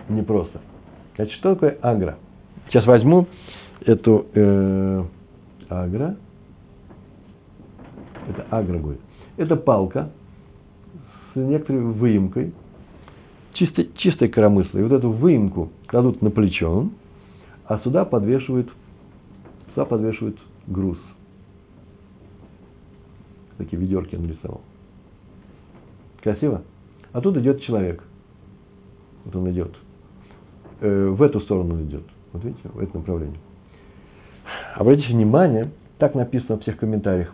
[0.08, 0.60] непросто.
[1.14, 2.16] Значит, что такое агра?
[2.68, 3.28] Сейчас возьму
[3.86, 5.04] эту э,
[5.68, 6.16] агро.
[8.28, 9.00] Это агро будет.
[9.36, 10.10] Это палка
[11.32, 12.52] с некоторой выемкой,
[13.52, 14.82] чистой, чистой коромыслой.
[14.82, 16.88] Вот эту выемку кладут на плечо,
[17.66, 18.68] а сюда подвешивают
[19.74, 20.98] Сюда подвешивают груз.
[23.58, 24.60] Такие ведерки он нарисовал.
[26.22, 26.62] Красиво?
[27.12, 28.02] А тут идет человек.
[29.24, 29.74] Вот он идет.
[30.80, 32.02] Э, в эту сторону он идет.
[32.32, 33.38] Вот видите, в это направление.
[34.74, 37.32] Обратите внимание, так написано в всех комментариях.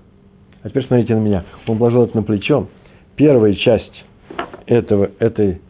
[0.63, 1.45] А теперь смотрите на меня.
[1.67, 2.69] Он положил это на плечо.
[3.17, 4.05] Первая часть
[4.67, 5.61] этого, этой,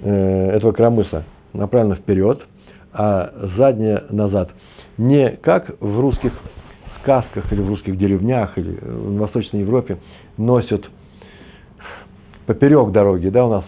[0.00, 2.44] э, этого кромысла направлена вперед,
[2.92, 4.50] а задняя назад–
[5.00, 6.32] не как в русских
[7.02, 9.98] сказках или в русских деревнях или в Восточной Европе
[10.36, 10.84] носят
[12.46, 13.64] поперек дороги, да, у нас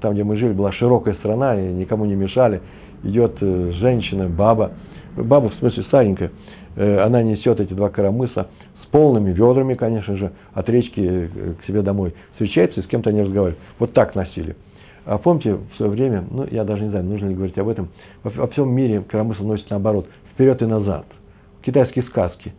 [0.00, 2.60] там, где мы жили, была широкая страна, и никому не мешали,
[3.02, 4.72] идет э, женщина, баба,
[5.16, 6.30] баба в смысле старенькая,
[6.76, 8.48] э, она несет эти два коромыса
[8.82, 13.10] с полными ведрами, конечно же, от речки э, к себе домой, встречается и с кем-то
[13.10, 13.58] они разговаривают.
[13.78, 14.56] Вот так носили.
[15.04, 17.90] А помните, в свое время, ну, я даже не знаю, нужно ли говорить об этом,
[18.24, 21.06] во, всем мире коромысл носит наоборот, вперед и назад.
[21.62, 22.52] Китайские сказки.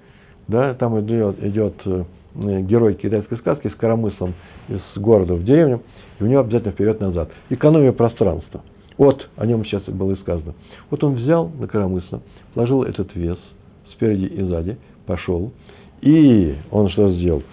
[0.48, 2.04] Да, там идет, идет э,
[2.62, 4.34] герой китайской сказки с коромыслом
[4.70, 5.82] из города в деревню,
[6.20, 7.30] и у него обязательно вперед и назад.
[7.50, 8.62] Экономия пространства.
[8.98, 10.54] Вот о нем сейчас было и сказано.
[10.90, 12.22] Вот он взял на коромысло,
[12.54, 13.38] положил этот вес
[13.92, 15.52] спереди и сзади, пошел,
[16.02, 17.44] и он что сделал?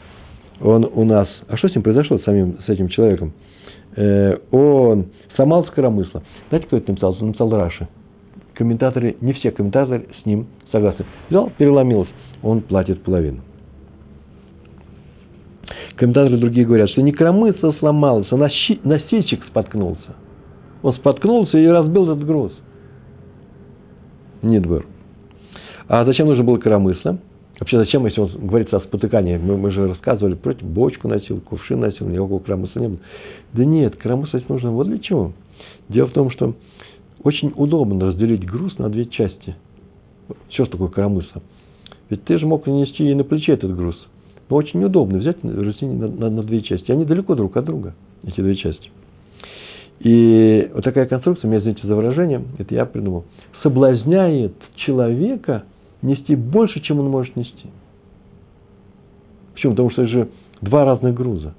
[0.60, 1.28] Он у нас...
[1.48, 3.32] А что с ним произошло, с, самим, с этим человеком?
[3.96, 5.72] Э, он сломал с.
[5.74, 7.16] Знаете, кто это написал?
[7.20, 7.88] Он написал Раши
[8.54, 11.04] комментаторы, не все комментаторы с ним согласны.
[11.28, 12.08] Взял, переломилось,
[12.44, 13.40] он платит половину.
[15.96, 20.16] Комментаторы другие говорят, что не кромысло сломалось, а носильщик споткнулся.
[20.82, 22.52] Он споткнулся и разбил этот груз.
[24.42, 24.86] Нидбер.
[25.88, 27.18] А зачем нужно было коромысло?
[27.60, 29.38] Вообще, зачем, если он говорится о спотыкании?
[29.38, 32.98] Мы, мы же рассказывали, против бочку носил, кувшин носил, никакого коромысла не было.
[33.52, 35.32] Да нет, коромысло нужно вот для чего.
[35.88, 36.54] Дело в том, что
[37.22, 39.54] очень удобно разделить груз на две части.
[40.50, 41.40] Что ж такое коромысла?
[42.10, 43.96] Ведь ты же мог нанести и на плече этот груз.
[44.48, 46.90] Но очень неудобно взять разделить на, на, на две части.
[46.92, 48.90] Они далеко друг от друга, эти две части.
[50.00, 53.24] И вот такая конструкция, меня извините за выражение, это я придумал,
[53.62, 55.64] соблазняет человека
[56.02, 57.68] нести больше, чем он может нести.
[59.54, 59.72] Почему?
[59.72, 60.28] Потому что это же
[60.60, 61.54] два разных груза.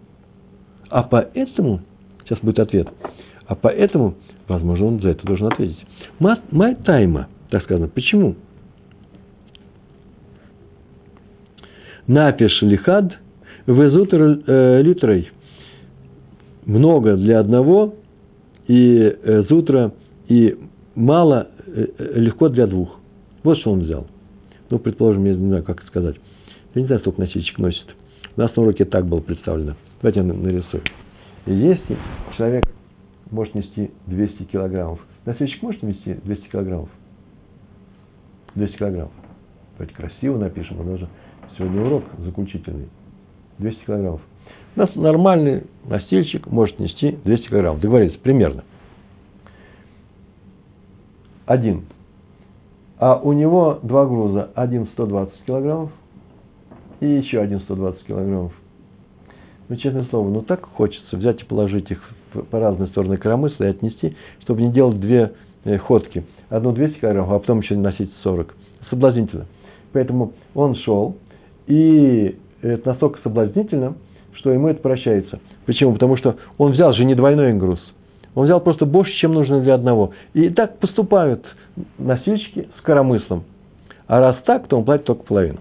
[0.90, 1.82] А поэтому,
[2.24, 2.88] сейчас будет ответ,
[3.48, 4.16] а поэтому,
[4.48, 5.80] возможно, он за это должен ответить.
[6.20, 7.88] Май тайма, так сказано.
[7.88, 8.36] Почему?
[12.08, 13.14] Напиш лихад,
[13.66, 15.30] везутер э, литрой.
[16.66, 17.96] Много для одного,
[18.68, 19.92] и э, зутра,
[20.28, 20.58] и
[20.96, 23.00] мало, э, легко для двух.
[23.44, 24.08] Вот что он взял.
[24.70, 26.16] Ну, предположим, я не знаю, как сказать.
[26.74, 27.86] Я не знаю, сколько носильщик носит.
[28.36, 29.76] У нас на уроке так было представлено.
[30.02, 30.84] Давайте я нарисую.
[31.46, 31.98] Если
[32.38, 32.64] человек
[33.32, 36.90] может нести 200 килограммов, носильщик может нести 200 килограммов?
[38.56, 39.14] 200 килограммов.
[39.78, 41.08] Давайте красиво напишем, нас же
[41.58, 42.90] сегодня урок заключительный.
[43.60, 44.22] 200 килограммов.
[44.76, 47.82] У нас нормальный носильщик может нести 200 килограммов.
[47.82, 48.64] Договорились, примерно.
[51.46, 51.86] Один.
[52.98, 54.52] А у него два груза.
[54.56, 55.92] Один 120 килограммов
[57.00, 58.54] и еще один 120 килограммов.
[59.68, 62.00] Ну, честное слово, ну так хочется взять и положить их
[62.52, 66.26] по разные стороны коромысла и отнести, чтобы не делать две э, ходки.
[66.50, 68.56] Одну 200 килограммов, а потом еще носить 40.
[68.90, 69.46] Соблазнительно.
[69.92, 71.16] Поэтому он шел,
[71.68, 73.96] и это настолько соблазнительно,
[74.34, 75.40] что ему это прощается.
[75.66, 75.94] Почему?
[75.94, 77.80] Потому что он взял же не двойной груз.
[78.36, 80.12] Он взял просто больше, чем нужно для одного.
[80.34, 81.46] И так поступают
[81.98, 83.44] носильщики с коромыслом.
[84.08, 85.60] А раз так, то он платит только половину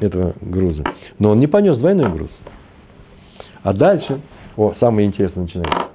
[0.00, 0.82] этого груза.
[1.18, 2.30] Но он не понес двойной груз.
[3.62, 4.20] А дальше,
[4.56, 5.88] о, самое интересное начинается.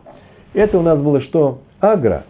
[0.54, 1.62] Это у нас было что?
[1.80, 2.26] Агра.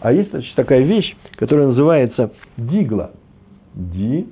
[0.00, 3.12] А есть значит, такая вещь, которая называется дигла.
[3.74, 4.28] Ди,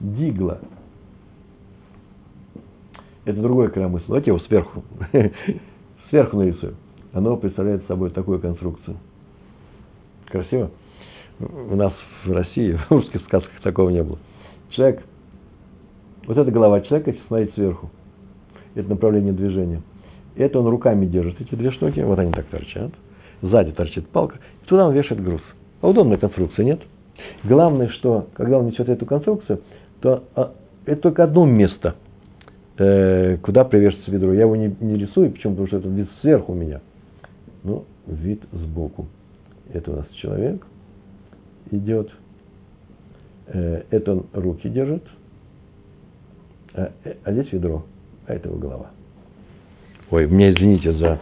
[0.00, 0.58] дигла.
[3.24, 4.06] Это другой коромысл.
[4.08, 4.82] Давайте его сверху,
[6.10, 6.74] сверху нарисую.
[7.12, 8.96] Оно представляет собой такую конструкцию.
[10.26, 10.70] Красиво?
[11.38, 11.92] У нас
[12.24, 14.18] в России, в русских сказках такого не было.
[14.70, 15.02] Человек
[16.26, 17.90] вот эта голова человека, если смотреть сверху,
[18.74, 19.82] это направление движения.
[20.36, 22.92] Это он руками держит, эти две штуки, вот они так торчат.
[23.42, 25.42] Сзади торчит палка, и туда он вешает груз.
[25.80, 26.80] А удобная конструкция, нет?
[27.42, 29.62] Главное, что когда он несет эту конструкцию,
[30.00, 30.52] то а,
[30.86, 31.96] это только одно место,
[32.82, 34.32] э, куда привешивается ведро.
[34.32, 35.54] Я его не, не рисую, почему?
[35.54, 36.80] Потому что это вид сверху у меня.
[37.64, 39.06] Ну, вид сбоку.
[39.72, 40.66] Это у нас человек
[41.70, 42.10] идет.
[43.46, 45.04] Э, это он руки держит–
[46.74, 46.90] а,
[47.24, 47.84] а здесь ведро,
[48.26, 48.90] а это его голова.
[50.10, 51.18] Ой, меня извините за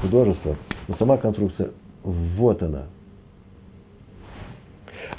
[0.00, 0.56] художество,
[0.88, 1.70] но сама конструкция,
[2.02, 2.86] вот она.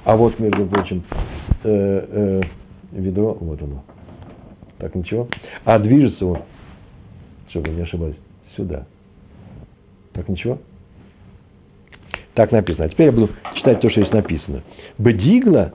[0.04, 1.04] А вот, между прочим,
[1.64, 2.42] э, э,
[2.92, 3.84] ведро, вот оно.
[4.82, 5.28] Так, ничего.
[5.64, 6.40] А движется он,
[7.50, 8.16] чтобы не ошибались,
[8.58, 8.88] сюда.
[10.14, 10.58] Так, ничего.
[12.34, 12.86] Так написано.
[12.86, 14.64] А теперь я буду читать то, что здесь написано.
[14.98, 15.72] Бдигла,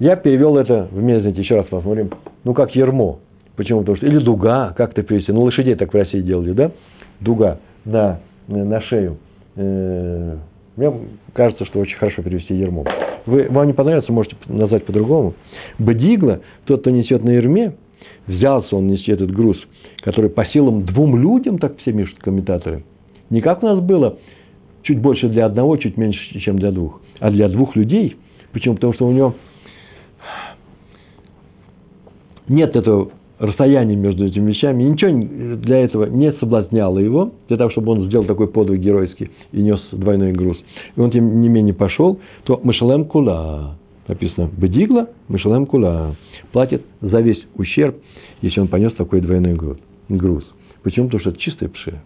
[0.00, 2.10] я перевел это, меня знаете, еще раз посмотрим,
[2.42, 3.20] ну, как ермо.
[3.54, 3.80] Почему?
[3.80, 5.30] Потому что, или дуга, как то перевести.
[5.30, 6.72] Ну, лошадей так в России делали, да?
[7.20, 9.18] Дуга на, на шею.
[9.54, 10.36] Э,
[10.74, 10.92] мне
[11.32, 12.84] кажется, что очень хорошо перевести ермо.
[13.24, 15.34] Вы, вам не понравится, можете назвать по-другому.
[15.78, 17.76] Бдигла, тот, кто несет на ерме,
[18.26, 19.56] взялся он нести этот груз,
[20.02, 22.84] который по силам двум людям, так все пишут комментаторы.
[23.30, 24.18] Не как у нас было,
[24.82, 28.16] чуть больше для одного, чуть меньше, чем для двух, а для двух людей.
[28.52, 28.76] Почему?
[28.76, 29.34] Потому что у него
[32.48, 37.70] нет этого расстояния между этими вещами, и ничего для этого не соблазняло его, для того,
[37.70, 40.56] чтобы он сделал такой подвиг геройский и нес двойной груз.
[40.96, 43.76] И он, тем не менее, пошел, то Мышелем Кула,
[44.08, 46.16] написано, Бедигла, Мышелем Кула,
[46.52, 47.96] платит за весь ущерб,
[48.42, 49.58] если он понес такой двойной
[50.08, 50.44] груз.
[50.82, 51.06] Почему?
[51.06, 52.02] Потому что это чистая пшия.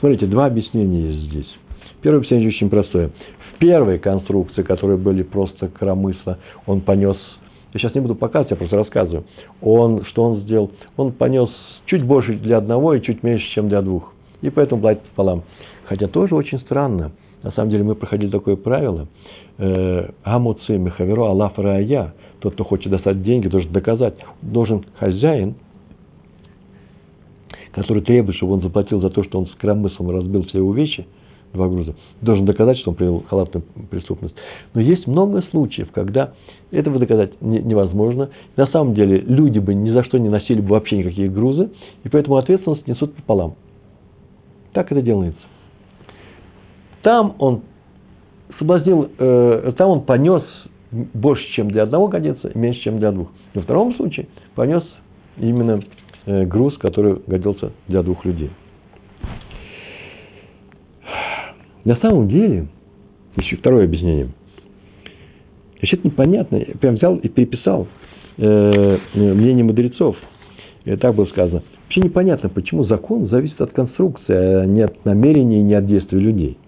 [0.00, 1.56] Смотрите, два объяснения есть здесь.
[2.00, 3.10] Первое объяснение очень простое.
[3.54, 7.16] В первой конструкции, которые были просто кромысла, он понес
[7.74, 9.24] я сейчас не буду показывать, я просто рассказываю.
[9.62, 10.72] Он, что он сделал?
[10.96, 11.48] Он понес
[11.86, 14.12] чуть больше для одного и чуть меньше, чем для двух.
[14.42, 15.44] И поэтому платит пополам.
[15.84, 17.12] Хотя тоже очень странно.
[17.42, 19.08] На самом деле мы проходили такое правило.
[19.58, 22.14] Э, Амуци Мехаверо Аллаф Рая.
[22.40, 24.14] Тот, кто хочет достать деньги, должен доказать.
[24.40, 25.54] Должен хозяин,
[27.72, 31.06] который требует, чтобы он заплатил за то, что он с кромыслом разбил все его вещи,
[31.52, 34.34] два груза, должен доказать, что он привел халатную преступность.
[34.74, 36.32] Но есть много случаев, когда
[36.70, 38.30] этого доказать невозможно.
[38.56, 41.70] На самом деле люди бы ни за что не носили бы вообще никакие грузы,
[42.04, 43.54] и поэтому ответственность несут пополам.
[44.72, 45.40] Так это делается.
[47.02, 47.62] Там он
[48.62, 50.44] соблазнил, э, там он понес
[50.90, 53.28] больше, чем для одного годится, меньше, чем для двух.
[53.54, 54.84] Во втором случае понес
[55.36, 55.82] именно
[56.26, 58.50] э, груз, который годился для двух людей.
[61.84, 62.68] На самом деле,
[63.36, 64.28] еще второе объяснение.
[65.80, 66.56] Значит, непонятно.
[66.56, 67.88] Я прям взял и переписал
[68.36, 70.16] э, мнение мудрецов.
[70.84, 71.62] И так было сказано.
[71.84, 76.58] Вообще непонятно, почему закон зависит от конструкции, а не от намерений, не от действий людей.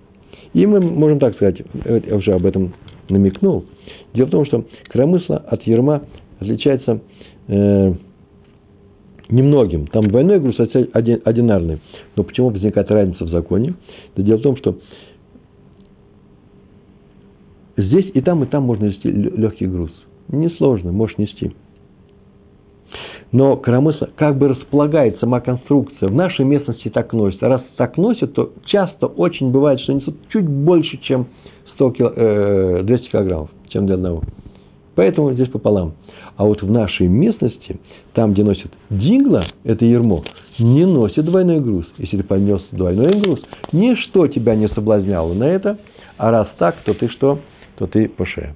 [0.55, 2.75] И мы можем так сказать, я уже об этом
[3.09, 3.67] намекнул.
[4.14, 6.05] Дело в том, что коромысла от ерма
[6.38, 7.01] отличается
[7.49, 7.95] э,
[9.29, 9.88] немногим.
[9.88, 11.81] Там двойной груз одинарный.
[12.14, 13.75] Но почему возникает разница в законе?
[14.14, 14.79] Это дело в том, что
[17.77, 19.90] здесь и там, и там можно нести легкий груз.
[20.29, 21.53] Несложно, можешь нести.
[23.35, 26.09] Но коромысла как бы располагает сама конструкция.
[26.09, 27.42] В нашей местности так носит.
[27.42, 31.27] А раз так носит, то часто очень бывает, что несут чуть больше, чем
[31.75, 34.23] 100 кил, э, 200 килограммов, чем для одного.
[34.94, 35.94] Поэтому здесь пополам.
[36.37, 37.81] А вот в нашей местности,
[38.12, 40.23] там, где носит дигла, это ермо,
[40.61, 41.87] не носит двойной груз.
[41.99, 43.40] Если ты понес двойной груз,
[43.73, 45.79] ничто тебя не соблазняло на это,
[46.18, 47.40] а раз так, то ты что?
[47.79, 48.55] То ты по шее.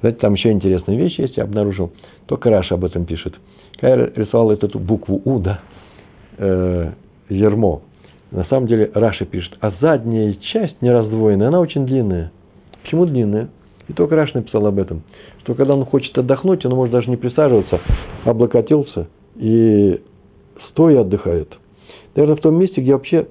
[0.00, 1.92] Знаете, там еще интересная вещь есть, я обнаружил.
[2.24, 3.34] Только Раша об этом пишет–
[3.82, 5.60] я рисовал эту букву У, да,
[6.38, 6.92] э,
[7.28, 7.82] ермо.
[8.30, 12.32] На самом деле Раши пишет, а задняя часть не раздвоенная, она очень длинная.
[12.82, 13.50] Почему длинная?
[13.88, 15.02] И только Раши написал об этом.
[15.42, 17.80] Что когда он хочет отдохнуть, он может даже не присаживаться,
[18.24, 20.00] облокотился и
[20.70, 21.52] стоя отдыхает.
[22.14, 23.26] Наверное, в том месте, где вообще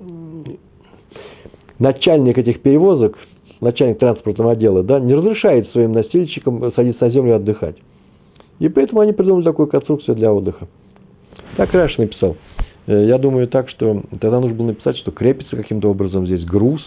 [1.79, 3.17] начальник этих перевозок,
[3.59, 7.77] начальник транспортного отдела, да, не разрешает своим носильщикам садиться на землю и отдыхать.
[8.61, 10.67] И поэтому они придумали такую конструкцию для отдыха.
[11.57, 12.37] Так Раш написал.
[12.85, 16.79] Э, я думаю так, что тогда нужно было написать, что крепится каким-то образом здесь груз,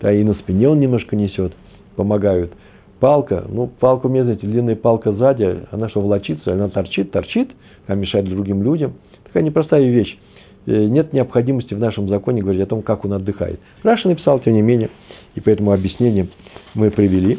[0.00, 1.52] да, и на спине он немножко несет,
[1.94, 2.52] помогают.
[2.98, 7.50] Палка, ну, палка у меня, знаете, длинная палка сзади, она что, волочится, она торчит, торчит,
[7.86, 8.94] а мешает другим людям.
[9.22, 10.18] Такая непростая вещь.
[10.66, 13.60] Э, нет необходимости в нашем законе говорить о том, как он отдыхает.
[13.84, 14.90] Раша написал, тем не менее,
[15.36, 16.26] и поэтому объяснение
[16.74, 17.38] мы привели,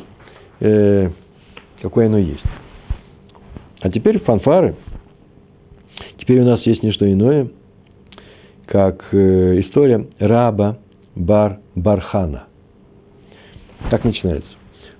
[0.62, 1.10] э,
[1.82, 2.46] какое оно есть.
[3.88, 4.76] А теперь фанфары.
[6.18, 7.48] Теперь у нас есть не что иное,
[8.66, 10.80] как э, история раба
[11.16, 12.48] Бар Бархана.
[13.90, 14.50] Так начинается.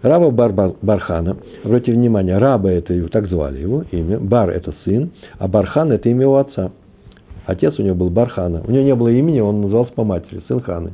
[0.02, 5.12] Раба Бар Бархана, обратите внимание, раба это его, так звали его имя, Бар это сын,
[5.38, 6.72] а Бархан это имя у отца.
[7.46, 8.64] Отец у него был Бархана.
[8.66, 10.94] У него не было имени, он назывался по матери, сын Ханы.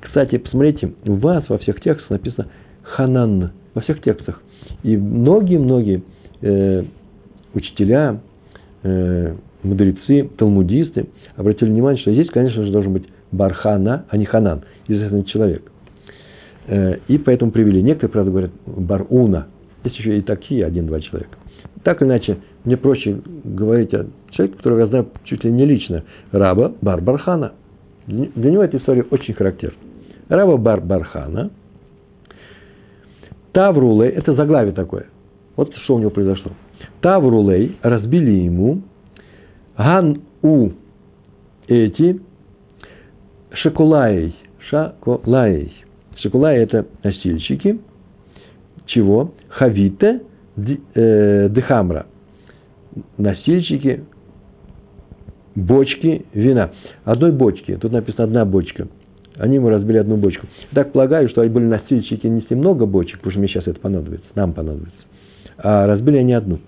[0.00, 2.48] Кстати, посмотрите, у вас во всех текстах написано
[2.82, 4.42] Ханан, во всех текстах.
[4.82, 6.02] И многие-многие
[6.42, 6.84] э,
[7.54, 8.20] учителя,
[8.82, 14.62] э, мудрецы, талмудисты обратили внимание, что здесь, конечно же, должен быть Бархана, а не Ханан,
[14.86, 15.70] известный человек.
[16.66, 17.82] Э, и поэтому привели.
[17.82, 19.48] Некоторые, правда, говорят Баруна.
[19.84, 21.36] Есть еще и такие, один-два человека.
[21.82, 26.04] Так или иначе, мне проще говорить о человеке, которого я знаю чуть ли не лично.
[26.32, 27.52] Раба Бар Бархана.
[28.06, 29.76] Для него эта история очень характерна.
[30.28, 31.50] Раба Бар Бархана.
[33.52, 35.06] Тавруле, это заглавие такое–
[35.58, 36.52] вот что у него произошло.
[37.00, 38.82] Таврулей разбили ему
[39.76, 40.70] ган у
[41.66, 42.20] эти
[43.50, 44.36] шоколаей.
[44.70, 45.74] Шаколаей.
[46.18, 47.80] Шоколаи это носильщики.
[48.86, 49.34] Чего?
[49.48, 50.22] Хавите
[50.94, 52.06] э, дехамра.
[53.16, 54.04] Носильщики
[55.56, 56.70] бочки вина.
[57.04, 57.76] Одной бочки.
[57.78, 58.86] Тут написано одна бочка.
[59.36, 60.46] Они ему разбили одну бочку.
[60.72, 64.26] Так полагаю, что они были носильщики несли много бочек, потому что мне сейчас это понадобится,
[64.36, 65.07] нам понадобится
[65.58, 66.58] а разбили они одну.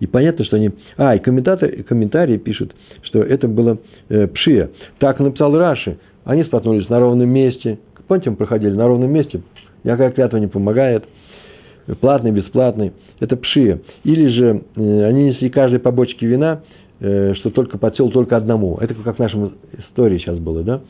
[0.00, 0.70] И понятно, что они...
[0.96, 3.78] А, и комментатор, комментарии пишут, что это было
[4.08, 4.70] э, пшия.
[4.98, 5.98] Так написал Раши.
[6.24, 7.78] Они споткнулись на ровном месте.
[8.08, 9.42] Помните, мы проходили на ровном месте.
[9.84, 11.04] Никакая клятва не помогает.
[12.00, 12.92] Платный, бесплатный.
[13.20, 13.80] Это пшия.
[14.04, 16.62] Или же э, они несли каждой по бочке вина,
[17.00, 18.78] э, что только подсел только одному.
[18.80, 20.80] Это как в нашем истории сейчас было, да?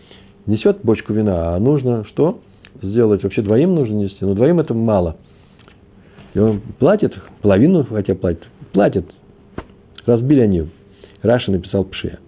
[0.46, 2.40] Несет бочку вина, а нужно что?
[2.80, 3.24] Сделать.
[3.24, 4.18] Вообще двоим нужно нести.
[4.20, 5.16] Но двоим это мало–
[6.34, 9.04] и он платит, половину, хотя платит, платит.
[10.06, 10.66] Разбили они.
[11.22, 12.18] Раша написал Пшия.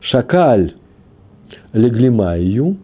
[0.00, 0.74] Шакаль
[1.72, 2.78] леглимаю,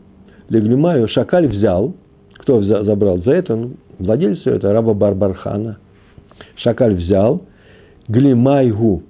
[0.49, 1.95] леглимаю, Шакаль взял,
[2.35, 3.57] кто взял, забрал за это?
[3.57, 5.79] Ну, владелец все это, раба Барбархана.
[6.57, 7.43] Шакаль взял,
[8.09, 9.03] глимайгу.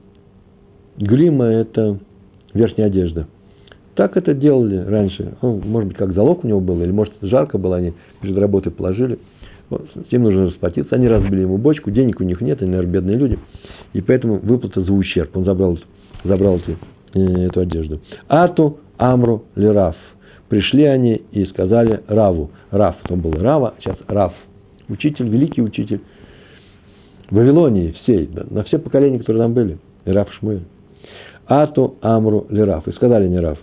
[0.97, 1.99] Глима– это
[2.53, 3.27] верхняя одежда.
[3.97, 5.35] Так это делали раньше.
[5.43, 8.71] Ну, может быть, как залог у него был, или может, жарко было, они перед работой
[8.71, 9.19] положили–
[9.71, 10.95] с ним нужно расплатиться.
[10.95, 13.39] Они разбили ему бочку, денег у них нет, они, наверное, бедные люди.
[13.93, 15.37] И поэтому выплата за ущерб.
[15.37, 15.79] Он забрал,
[16.25, 16.77] забрал эту,
[17.15, 18.01] э, эту одежду.
[18.29, 19.97] Ату Амру Лераф.
[20.49, 22.51] Пришли они и сказали Раву.
[22.71, 24.35] Раф, он был Рава, сейчас Раф.
[24.89, 26.01] Учитель, великий учитель.
[27.31, 30.65] Вавилонии всей, да, на все поколения, которые там были, и Раф Шмуэль.
[31.47, 32.87] Ату Амру Лераф.
[32.87, 33.59] И сказали не Раф.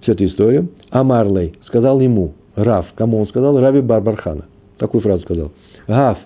[0.00, 0.70] Всю эту историю.
[0.90, 3.58] Амарлей сказал ему, Раф, кому он сказал?
[3.60, 4.46] Раби Барбархана.
[4.80, 5.52] Такую фразу сказал.
[5.86, 6.18] Гав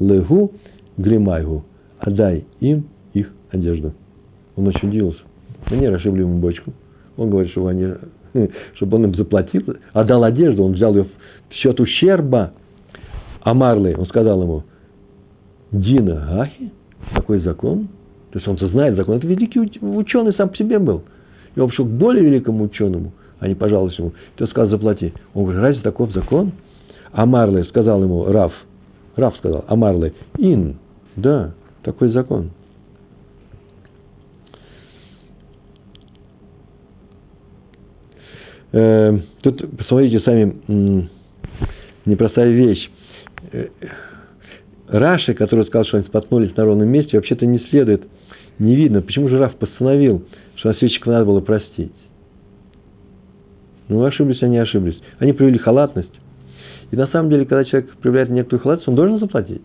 [0.00, 0.50] легу
[0.96, 1.64] гримайгу.
[2.00, 3.92] Отдай им их одежду.
[4.56, 5.20] Он очень удивился.
[5.66, 6.72] Они расшибли ему бочку.
[7.16, 7.94] Он говорит, чтобы, они,
[8.74, 11.06] чтобы он им заплатил, отдал одежду, он взял ее
[11.48, 12.52] в счет ущерба.
[13.40, 14.64] А Марли, он сказал ему,
[15.70, 16.72] Дина Гахи,
[17.14, 17.86] такой закон,
[18.32, 21.02] то есть он знает закон, это великий ученый сам по себе был.
[21.54, 25.12] И он пришел к более великому ученому, а не пожалуйста ему, ты сказал, заплати.
[25.34, 26.52] Он говорит, разве таков закон?
[27.12, 28.52] А Марли сказал ему, Раф,
[29.16, 30.78] Раф сказал, а Марли, ин,
[31.14, 31.52] да,
[31.82, 32.50] такой закон.
[38.72, 41.08] Э, тут, посмотрите сами,
[42.06, 42.90] непростая вещь.
[43.52, 43.66] Э,
[44.88, 48.04] Раши, который сказал, что они споткнулись на ровном месте, вообще-то не следует,
[48.58, 49.02] не видно.
[49.02, 50.24] Почему же Раф постановил,
[50.56, 51.92] что насильщиков надо было простить?
[53.88, 54.98] Ну, ошиблись они, ошиблись.
[55.18, 56.21] Они проявили халатность.
[56.92, 59.62] И на самом деле, когда человек проявляет некоторую халатность, он должен заплатить.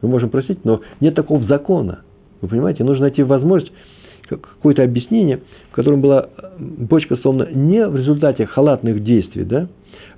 [0.00, 2.00] Мы можем просить, но нет такого закона.
[2.40, 3.72] Вы понимаете, нужно найти возможность,
[4.28, 5.40] какое-то объяснение,
[5.70, 9.68] в котором была бочка сломана не в результате халатных действий, да,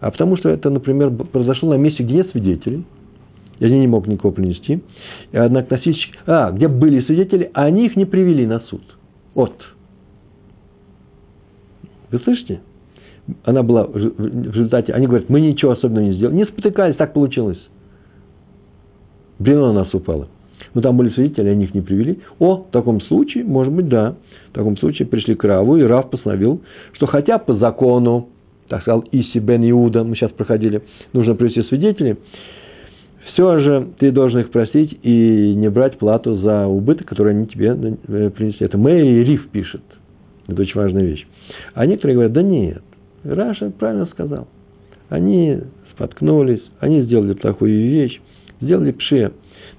[0.00, 2.84] а потому что это, например, произошло на месте, где нет свидетелей,
[3.59, 4.82] и они не могут никого принести.
[5.32, 8.82] И, однако носильщик, а, где были свидетели, а они их не привели на суд.
[9.34, 9.55] Вот.
[12.11, 12.61] Вы слышите?
[13.45, 16.35] Она была в результате, они говорят, мы ничего особенного не сделали.
[16.35, 17.59] Не спотыкались, так получилось.
[19.39, 20.29] Бревно на нас упало.
[20.75, 22.20] Но там были свидетели, они их не привели.
[22.39, 24.16] О, в таком случае, может быть, да.
[24.51, 26.62] В таком случае пришли к Раву, и Рав постановил,
[26.93, 28.29] что хотя по закону,
[28.68, 32.16] так сказал Иси бен Иуда, мы сейчас проходили, нужно привести свидетелей,
[33.33, 37.68] все же ты должен их просить и не брать плату за убыток, который они тебе
[38.09, 38.66] э, принесли.
[38.66, 39.83] Это Мэри Риф пишет.
[40.49, 41.27] Это очень важная вещь.
[41.75, 42.83] А некоторые говорят, да нет,
[43.25, 44.49] Раша правильно сказал.
[45.09, 45.59] Они
[45.93, 48.20] споткнулись, они сделали плохую вещь,
[48.61, 49.33] сделали пше.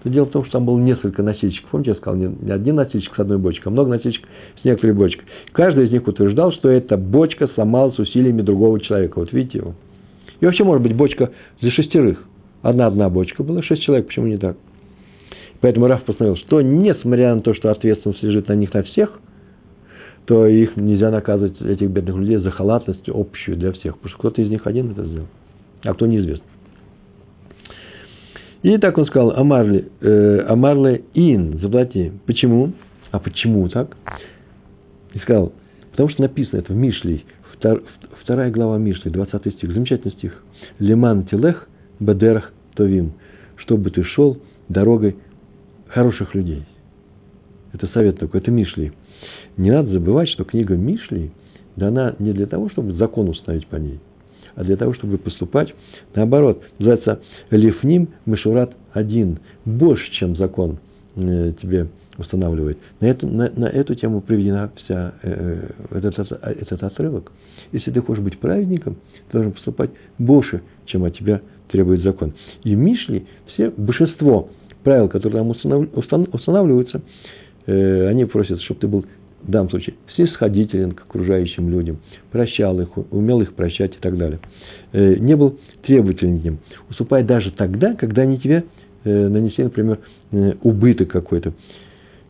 [0.04, 1.70] Но дело в том, что там было несколько носильщиков.
[1.72, 4.30] Помните, я сказал, не один носильщик с одной бочкой, а много носильщиков
[4.62, 5.26] с некоторой бочкой.
[5.54, 9.20] Каждый из них утверждал, что эта бочка сломалась усилиями другого человека.
[9.20, 9.76] Вот видите его.
[10.40, 11.32] И вообще, может быть, бочка
[11.62, 12.22] для шестерых.
[12.62, 14.58] Одна-одна бочка была, шесть человек, почему не так?
[15.62, 19.22] Поэтому Раф постановил, что несмотря на то, что ответственность лежит на них на всех,
[20.26, 23.96] то их нельзя наказывать, этих бедных людей, за халатность общую для всех.
[23.98, 25.28] Потому что кто-то из них один это сделал,
[25.84, 26.46] а кто неизвестно.
[28.62, 32.14] И так он сказал, Амарли, э, Амарле ин, заплати.
[32.26, 32.72] Почему?
[33.12, 33.98] А почему так?
[35.14, 35.52] И сказал,
[35.92, 37.26] потому что написано это в Мишлей,
[38.22, 40.44] вторая глава Мишли, 20 стих, замечательный стих.
[40.80, 41.68] Лиман телех
[42.00, 43.14] бедерах товим,
[43.58, 44.38] чтобы ты шел
[44.70, 45.18] дорогой
[45.88, 46.64] хороших людей.
[47.74, 48.94] Это совет такой, это Мишли.
[49.58, 51.32] Не надо забывать, что книга Мишли
[51.76, 54.00] дана не для того, чтобы закон установить по ней–
[54.56, 55.74] а для того, чтобы поступать
[56.16, 56.62] наоборот.
[56.80, 59.40] Называется лифним мишурат один.
[59.66, 60.78] Больше, чем закон
[61.16, 61.88] э, тебе
[62.18, 62.78] устанавливает.
[63.00, 67.32] На эту, на, на эту тему приведена вся э, э этот, этот отрывок.
[67.72, 68.98] Если ты хочешь быть праведником,
[69.32, 69.90] ты должен поступать
[70.20, 72.34] больше, чем от тебя требует закон.
[72.64, 74.50] И в Мишле все, большинство
[74.84, 75.88] правил, которые там
[76.34, 77.02] устанавливаются,
[77.66, 79.06] э, они просят, чтобы ты был
[79.46, 81.98] в данном случае снисходителен к окружающим людям,
[82.32, 84.40] прощал их, умел их прощать и так далее.
[84.94, 86.60] Э, не был требователен к.
[86.90, 88.64] Уступай даже тогда, когда они тебе
[89.04, 90.00] э, нанесли, например,
[90.32, 91.54] э, убыток какой-то.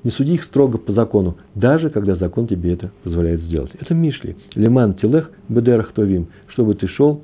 [0.03, 3.72] Не суди их строго по закону, даже когда закон тебе это позволяет сделать.
[3.80, 4.36] Это Мишли.
[4.53, 6.28] Лиман телех бедерах товим.
[6.47, 7.24] Чтобы ты шел,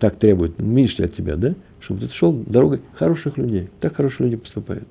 [0.00, 1.54] так требует Мишли от тебя, да?
[1.80, 3.68] Чтобы ты шел дорогой хороших людей.
[3.80, 4.88] Так хорошие люди поступают.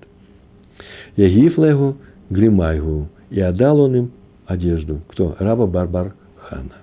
[1.17, 1.97] Ягиф легу
[2.29, 4.11] гримайгу и отдал он им
[4.45, 5.01] одежду.
[5.09, 5.35] Кто?
[5.39, 6.75] Раба Барбар Хана.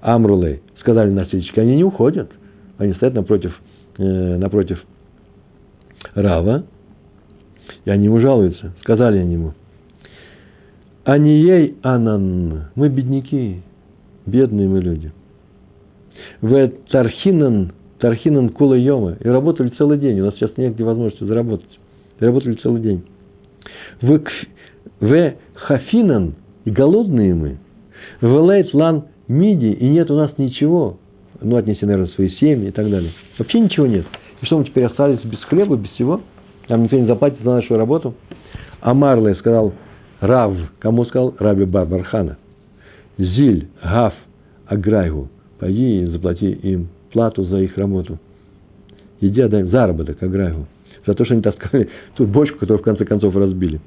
[0.00, 0.62] Амрулей.
[0.80, 2.30] Сказали носильщики, они не уходят.
[2.78, 3.54] Они стоят напротив,
[3.98, 4.82] э, напротив
[6.14, 6.64] Рава,
[7.84, 8.72] и они ему жалуются.
[8.80, 9.52] Сказали они ему,
[11.04, 13.62] они ей анан, мы бедняки,
[14.24, 15.12] бедные мы люди.
[16.40, 20.20] В Тархинан, Тархинан Кула Йома, и работали целый день.
[20.20, 21.78] У нас сейчас нет возможности заработать.
[22.18, 23.04] И работали целый день.
[24.00, 24.22] В
[25.00, 26.34] в хафинан,
[26.64, 27.58] и голодные мы.
[28.20, 30.98] В лейт лан миди, и нет у нас ничего.
[31.40, 33.12] Ну, отнеси, наверное, свои семьи и так далее.
[33.38, 34.06] Вообще ничего нет.
[34.42, 36.20] И что мы теперь остались без хлеба, без всего?
[36.68, 38.14] Нам никто не заплатит за нашу работу.
[38.80, 39.72] А Марлей сказал,
[40.20, 41.34] Рав, кому сказал?
[41.38, 42.36] Раби Барбархана.
[43.18, 44.14] Зиль, Гав,
[44.66, 48.18] Аграйгу, пойди и заплати им плату за их работу.
[49.20, 50.66] Иди отдай заработок Аграйгу.
[51.06, 53.80] за то, что они таскали ту бочку, которую в конце концов разбили.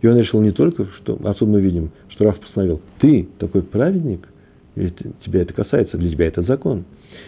[0.00, 4.28] И он решил не только, что отсюда мы видим, что Раф постановил, ты такой праведник,
[4.76, 4.92] и
[5.24, 6.84] тебя это касается, для тебя это закон.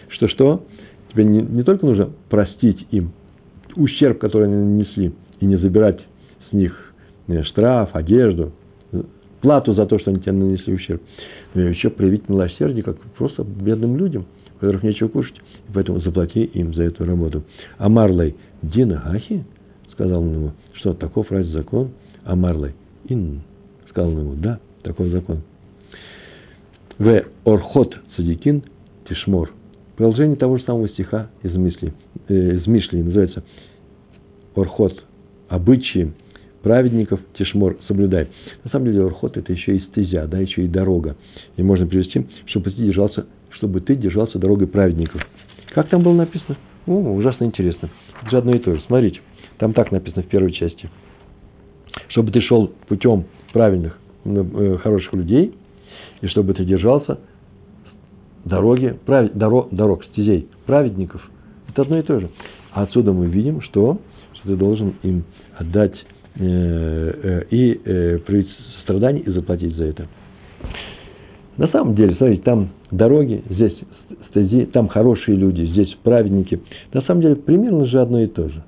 [0.09, 0.65] Что что?
[1.11, 3.11] Тебе не, не только нужно простить им
[3.75, 5.99] ущерб, который они нанесли, и не забирать
[6.49, 6.93] с них
[7.27, 8.53] э, штраф, одежду,
[9.41, 11.01] плату за то, что они тебе нанесли ущерб,
[11.53, 16.43] но еще проявить милосердие, как просто бедным людям, у которых нечего кушать, и поэтому заплати
[16.43, 17.43] им за эту работу.
[17.77, 19.45] А Марлей Дина Ахи,
[19.91, 21.91] сказал ему, что таков разве закон?
[22.25, 22.73] А Марлей
[23.09, 23.41] Ин,
[23.89, 25.41] сказал ему, да, такой закон.
[26.97, 28.63] В Орхот Цадикин
[29.09, 29.51] Тишмор.
[29.97, 31.93] Продолжение того же самого стиха из мысли,
[32.27, 33.43] э, из Мишли называется
[34.55, 35.03] Орхот.
[35.49, 36.13] Обычаи
[36.61, 38.29] праведников Тишмор соблюдай.
[38.63, 41.15] На самом деле Орхот это еще и стезя, да, еще и дорога.
[41.57, 45.21] И можно привести, чтобы ты держался, чтобы ты держался дорогой праведников.
[45.73, 46.57] Как там было написано?
[46.87, 47.89] О, ужасно интересно.
[48.21, 48.81] Это же одно и то же.
[48.87, 49.19] Смотрите,
[49.57, 50.89] там так написано в первой части.
[52.09, 55.53] Чтобы ты шел путем правильных, э, хороших людей,
[56.21, 57.19] и чтобы ты держался
[58.45, 61.21] дороги, прав, дорог, дорог, стезей праведников.
[61.69, 62.29] Это одно и то же.
[62.71, 63.99] А отсюда мы видим, что,
[64.33, 65.23] что ты должен им
[65.57, 65.95] отдать
[66.35, 68.49] э, э, и э, проявить
[68.83, 70.07] страдания и заплатить за это.
[71.57, 73.75] На самом деле, смотрите, там дороги, здесь
[74.29, 76.59] стези, там хорошие люди, здесь праведники.
[76.93, 78.63] На самом деле, примерно же одно и то же.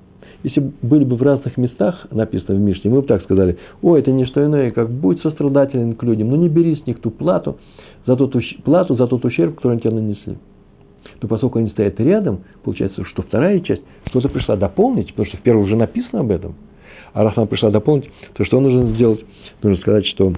[0.46, 4.12] Если были бы в разных местах написано в Мишне, мы бы так сказали, о, это
[4.12, 7.58] не что иное, как будь сострадателен к людям, но не бери с них ту плату,
[8.06, 10.36] за тот, плату за тот ущерб, который они тебе нанесли.
[11.20, 15.40] Но поскольку они стоят рядом, получается, что вторая часть кто-то пришла дополнить, потому что в
[15.40, 16.54] первой уже написано об этом.
[17.12, 19.24] А раз она пришла дополнить, то что нужно сделать?
[19.64, 20.32] Нужно сказать, что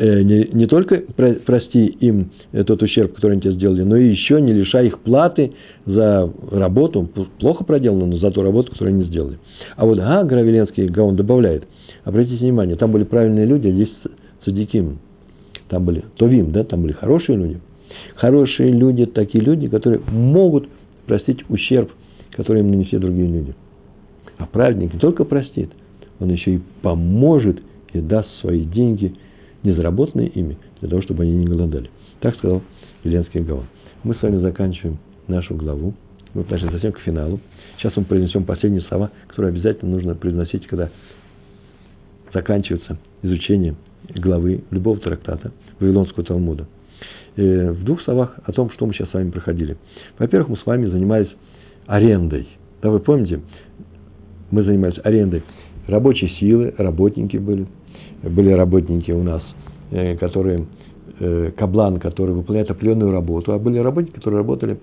[0.00, 1.02] не, не только
[1.44, 5.52] прости им тот ущерб, который они тебе сделали, но и еще не лишай их платы
[5.84, 9.38] за работу, плохо проделанную, но за ту работу, которую они сделали.
[9.76, 11.64] А вот а, Гравеленский Гаон добавляет,
[12.04, 13.92] обратите внимание, там были правильные люди, а здесь
[14.44, 14.98] цадиким.
[15.68, 17.60] Там были товим, да, там были хорошие люди.
[18.14, 20.66] Хорошие люди, такие люди, которые могут
[21.06, 21.92] простить ущерб,
[22.32, 23.54] который им нанесли другие люди.
[24.38, 25.70] А праведник не только простит,
[26.18, 27.60] он еще и поможет
[27.92, 29.14] и даст свои деньги–
[29.62, 31.90] не заработанные ими, для того, чтобы они не голодали.
[32.20, 32.62] Так сказал
[33.04, 33.64] Еленский Гаон.
[34.04, 34.98] Мы с вами заканчиваем
[35.28, 35.94] нашу главу.
[36.34, 37.40] Мы подошли совсем к финалу.
[37.78, 40.90] Сейчас мы произнесем последние слова, которые обязательно нужно произносить, когда
[42.32, 43.74] заканчивается изучение
[44.14, 46.66] главы любого трактата Вавилонского Талмуда.
[47.36, 49.76] Э, в двух словах о том, что мы сейчас с вами проходили.
[50.18, 51.30] Во-первых, мы с вами занимались
[51.86, 52.48] арендой.
[52.82, 53.40] Да, вы помните,
[54.50, 55.42] мы занимались арендой
[55.86, 57.66] рабочей силы, работники были–
[58.22, 59.42] были работники у нас,
[59.90, 60.66] э, которые,
[61.18, 64.78] э, каблан, который выполняет определенную работу, а были работники, которые работали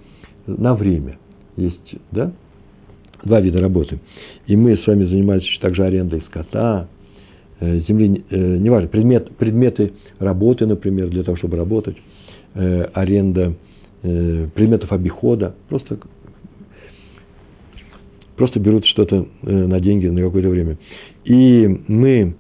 [0.46, 1.18] на время.
[1.56, 2.32] Есть, да,
[3.24, 4.00] два вида работы.
[4.48, 6.88] И мы с вами занимались также арендой скота,
[7.60, 11.98] э, земли, неважно, предмет, предметы работы, например, для того, чтобы работать,
[12.54, 13.54] аренда
[14.02, 16.00] предметов обихода, просто,
[18.36, 20.78] просто берут что-то на деньги на какое-то время.
[21.24, 22.36] И мы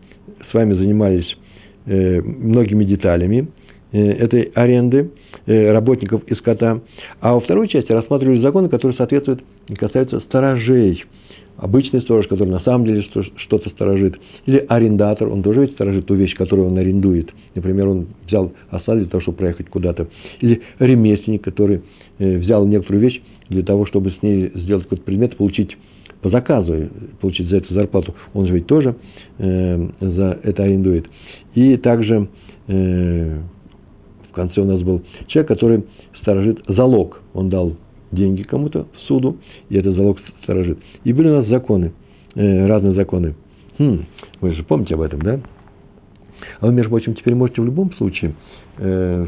[0.50, 1.38] с вами занимались
[1.86, 3.48] э, многими деталями
[3.91, 5.12] э, этой аренды
[5.45, 6.82] э, работников и скота.
[7.20, 11.04] А во второй части рассматривали законы, которые соответствуют и касаются сторожей.
[11.58, 13.04] Обычный сторож, который на самом деле
[13.38, 14.16] что-то сторожит.
[14.45, 17.32] Или арендатор, он тоже ведь сторожит ту вещь, которую он арендует.
[17.56, 20.08] Например, он взял осаду для того, чтобы проехать куда-то.
[20.39, 21.82] Или ремесленник, который
[22.20, 25.76] взял некоторую вещь для того, чтобы с ней сделать какой-то предмет, получить
[26.22, 26.89] по заказу,
[27.22, 28.95] получить за это зарплату, он же ведь тоже
[29.40, 31.08] э, за это арендует.
[31.54, 32.28] И также
[32.68, 33.40] э,
[34.30, 35.84] в конце у нас был человек, который
[36.22, 37.22] сторожит залог.
[37.34, 37.76] Он дал
[38.12, 39.38] деньги кому-то в суду,
[39.70, 40.80] и этот залог сторожит.
[41.04, 41.94] И были у нас законы,
[42.36, 43.36] э, разные законы.
[43.80, 44.06] Хм,
[44.42, 45.40] вы же помните об этом, да?
[46.60, 48.34] А вы, между прочим, теперь можете в любом случае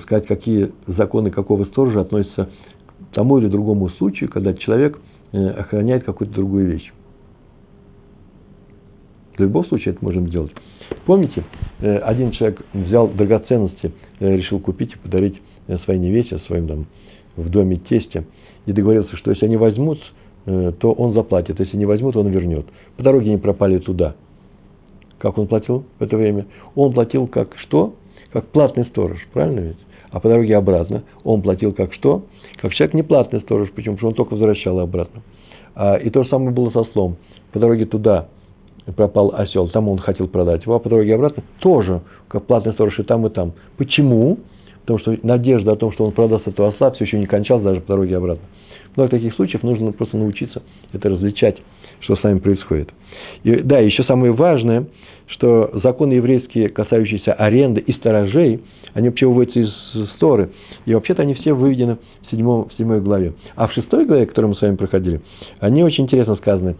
[0.03, 2.49] сказать, какие законы какого сторожа относятся
[3.11, 4.99] к тому или другому случаю, когда человек
[5.31, 6.91] охраняет какую-то другую вещь.
[9.39, 10.51] В любом случае это можем сделать.
[11.05, 11.45] Помните,
[11.79, 15.41] э, один человек взял драгоценности, э, решил купить и подарить
[15.85, 16.85] своей невесте, своим там
[17.37, 18.25] в доме тесте,
[18.65, 19.99] и договорился, что если они возьмут,
[20.45, 22.65] то он заплатит, если не возьмут, он вернет.
[22.97, 24.15] По дороге они пропали туда.
[25.19, 26.47] Как он платил в это время?
[26.73, 27.93] Он платил как что?
[28.33, 29.77] Как платный сторож, правильно ведь?
[30.09, 32.25] А по дороге обратно он платил как что?
[32.57, 33.95] Как человек неплатный сторож, почему?
[33.95, 35.21] Потому что он только возвращал обратно.
[35.75, 37.17] А, и то же самое было со слом.
[37.51, 38.29] По дороге туда
[38.95, 42.97] пропал осел, там он хотел продать его, а по дороге обратно тоже, как платный сторож
[42.99, 43.53] и там, и там.
[43.77, 44.39] Почему?
[44.81, 47.81] Потому что надежда о том, что он продаст этого осла, все еще не кончалась даже
[47.81, 48.43] по дороге обратно.
[48.93, 50.63] В многих таких случаях нужно просто научиться
[50.93, 51.57] это различать
[52.01, 52.89] что с нами происходит.
[53.43, 54.87] И, да, еще самое важное,
[55.27, 58.61] что законы еврейские, касающиеся аренды и сторожей,
[58.93, 60.49] они вообще выводятся из Торы.
[60.85, 63.33] И вообще-то они все выведены в, седьмом, в седьмой главе.
[63.55, 65.21] А в шестой главе, которую мы с вами проходили,
[65.59, 66.75] они очень интересно сказаны.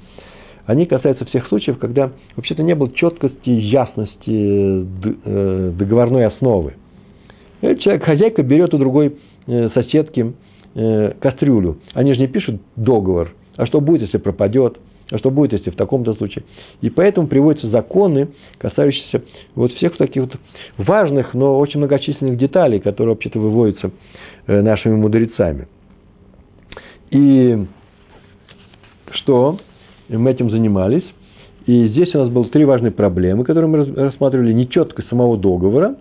[0.70, 4.86] Они касаются всех случаев, когда вообще-то не было четкости, ясности
[5.26, 6.76] э, договорной основы.
[7.60, 9.16] Человек, хозяйка берет у другой
[9.48, 10.32] э, соседки
[10.76, 11.80] э, кастрюлю.
[11.96, 13.34] Они же не пишут договор.
[13.58, 14.78] А что будет, если пропадет?
[15.10, 16.46] А что будет, если в таком-то случае?
[16.82, 18.28] И поэтому приводятся законы,
[18.60, 19.24] касающиеся
[19.56, 20.36] вот всех таких вот
[20.78, 23.90] важных, но очень многочисленных деталей, которые вообще-то выводятся
[24.46, 25.68] нашими мудрецами.
[27.10, 27.58] И
[29.14, 29.58] что?
[30.10, 31.06] Мы этим занимались.
[31.66, 34.54] И здесь у нас было три важные проблемы, которые мы рассматривали.
[34.54, 35.96] Нечеткость самого договора,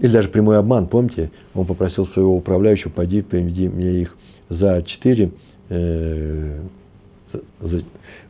[0.00, 4.16] или даже прямой обман, помните, он попросил своего управляющего, пойди, приведи мне их
[4.48, 5.32] за четыре
[5.68, 6.60] э,
[7.60, 7.82] за,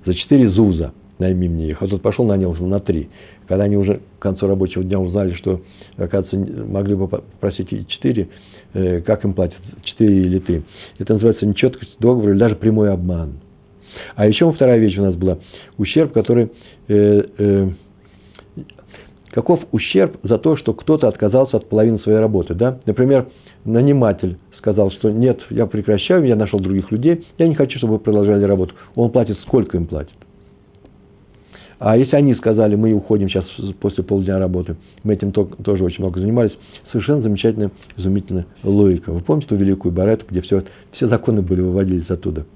[0.04, 1.82] за 4 зуза найми мне их.
[1.82, 3.09] А тот пошел, нанял на 3.
[3.46, 5.61] Когда они уже к концу рабочего дня узнали, что,
[5.96, 8.28] оказывается, могли бы попросить и 4,
[8.74, 10.62] э, как им платят, 4 или 3.
[10.98, 13.34] Это называется нечеткость договора или даже прямой обман.
[14.14, 15.38] А еще вторая вещь у нас была.
[15.76, 16.51] Ущерб, который...
[16.88, 17.68] Э, э,
[19.30, 22.55] каков ущерб за то, что кто-то отказался от половины своей работы.
[22.55, 22.80] Да?
[22.86, 23.28] Например,
[23.64, 27.99] наниматель сказал, что нет, я прекращаю, я нашел других людей, я не хочу, чтобы вы
[28.01, 28.74] продолжали работу.
[28.94, 30.12] Он платит, сколько им платит.
[31.78, 33.44] А если они сказали, мы уходим сейчас
[33.80, 36.51] после полдня работы, мы этим тоже очень много занимались,
[36.90, 39.12] совершенно замечательная, изумительная логика.
[39.12, 42.46] Вы помните ту великую барету, где все, все законы были выводились оттуда?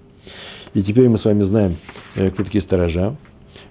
[0.75, 1.77] И теперь мы с вами знаем,
[2.15, 3.17] э, кто такие сторожа,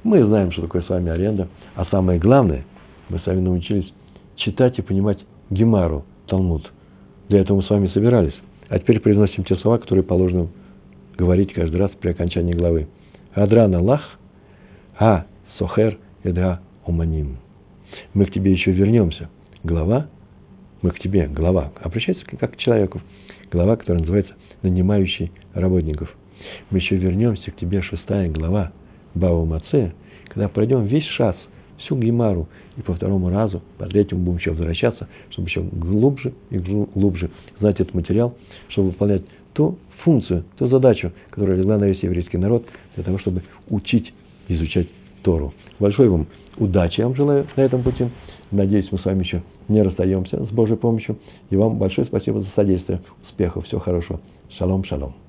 [0.04, 2.64] мы знаем, что такое с вами аренда, а самое главное,
[3.10, 3.92] мы с вами научились
[4.36, 6.72] читать и понимать Гемару, Талмуд–
[7.32, 8.34] для этого мы с вами собирались.
[8.68, 10.50] А теперь произносим те слова, которые положено
[11.18, 12.90] говорить каждый раз при окончании главы.
[13.34, 14.20] Адрана лах,
[15.00, 15.28] а
[15.58, 17.38] сохер эда уманим.
[18.14, 19.30] Мы к тебе еще вернемся.
[19.64, 20.08] Глава,
[20.82, 23.00] мы к тебе, глава, обращается как к человеку.
[23.50, 26.14] Глава, которая называется нанимающий работников.
[26.70, 28.72] Мы еще вернемся к тебе, шестая глава
[29.14, 29.94] Бау Маце,
[30.28, 31.36] когда пройдем весь шас,
[31.78, 36.58] всю Гимару, и по второму разу, по третьему будем еще возвращаться, чтобы еще глубже и
[36.58, 37.30] глубже
[37.60, 38.36] знать этот материал,
[38.70, 39.24] чтобы выполнять
[39.54, 42.66] ту функцию, ту задачу, которая легла на весь еврейский народ,
[42.96, 44.14] для того, чтобы учить,
[44.48, 44.88] изучать
[45.24, 45.54] Тору.
[45.80, 46.28] Большой вам
[46.58, 48.06] удачи я вам желаю на этом пути.
[48.52, 51.18] Надеюсь, мы с вами еще не расстаемся с Божьей помощью.
[51.50, 53.02] И вам большое спасибо за содействие.
[53.28, 54.20] Успехов, всего хорошего.
[54.58, 55.21] Шалом, шалом.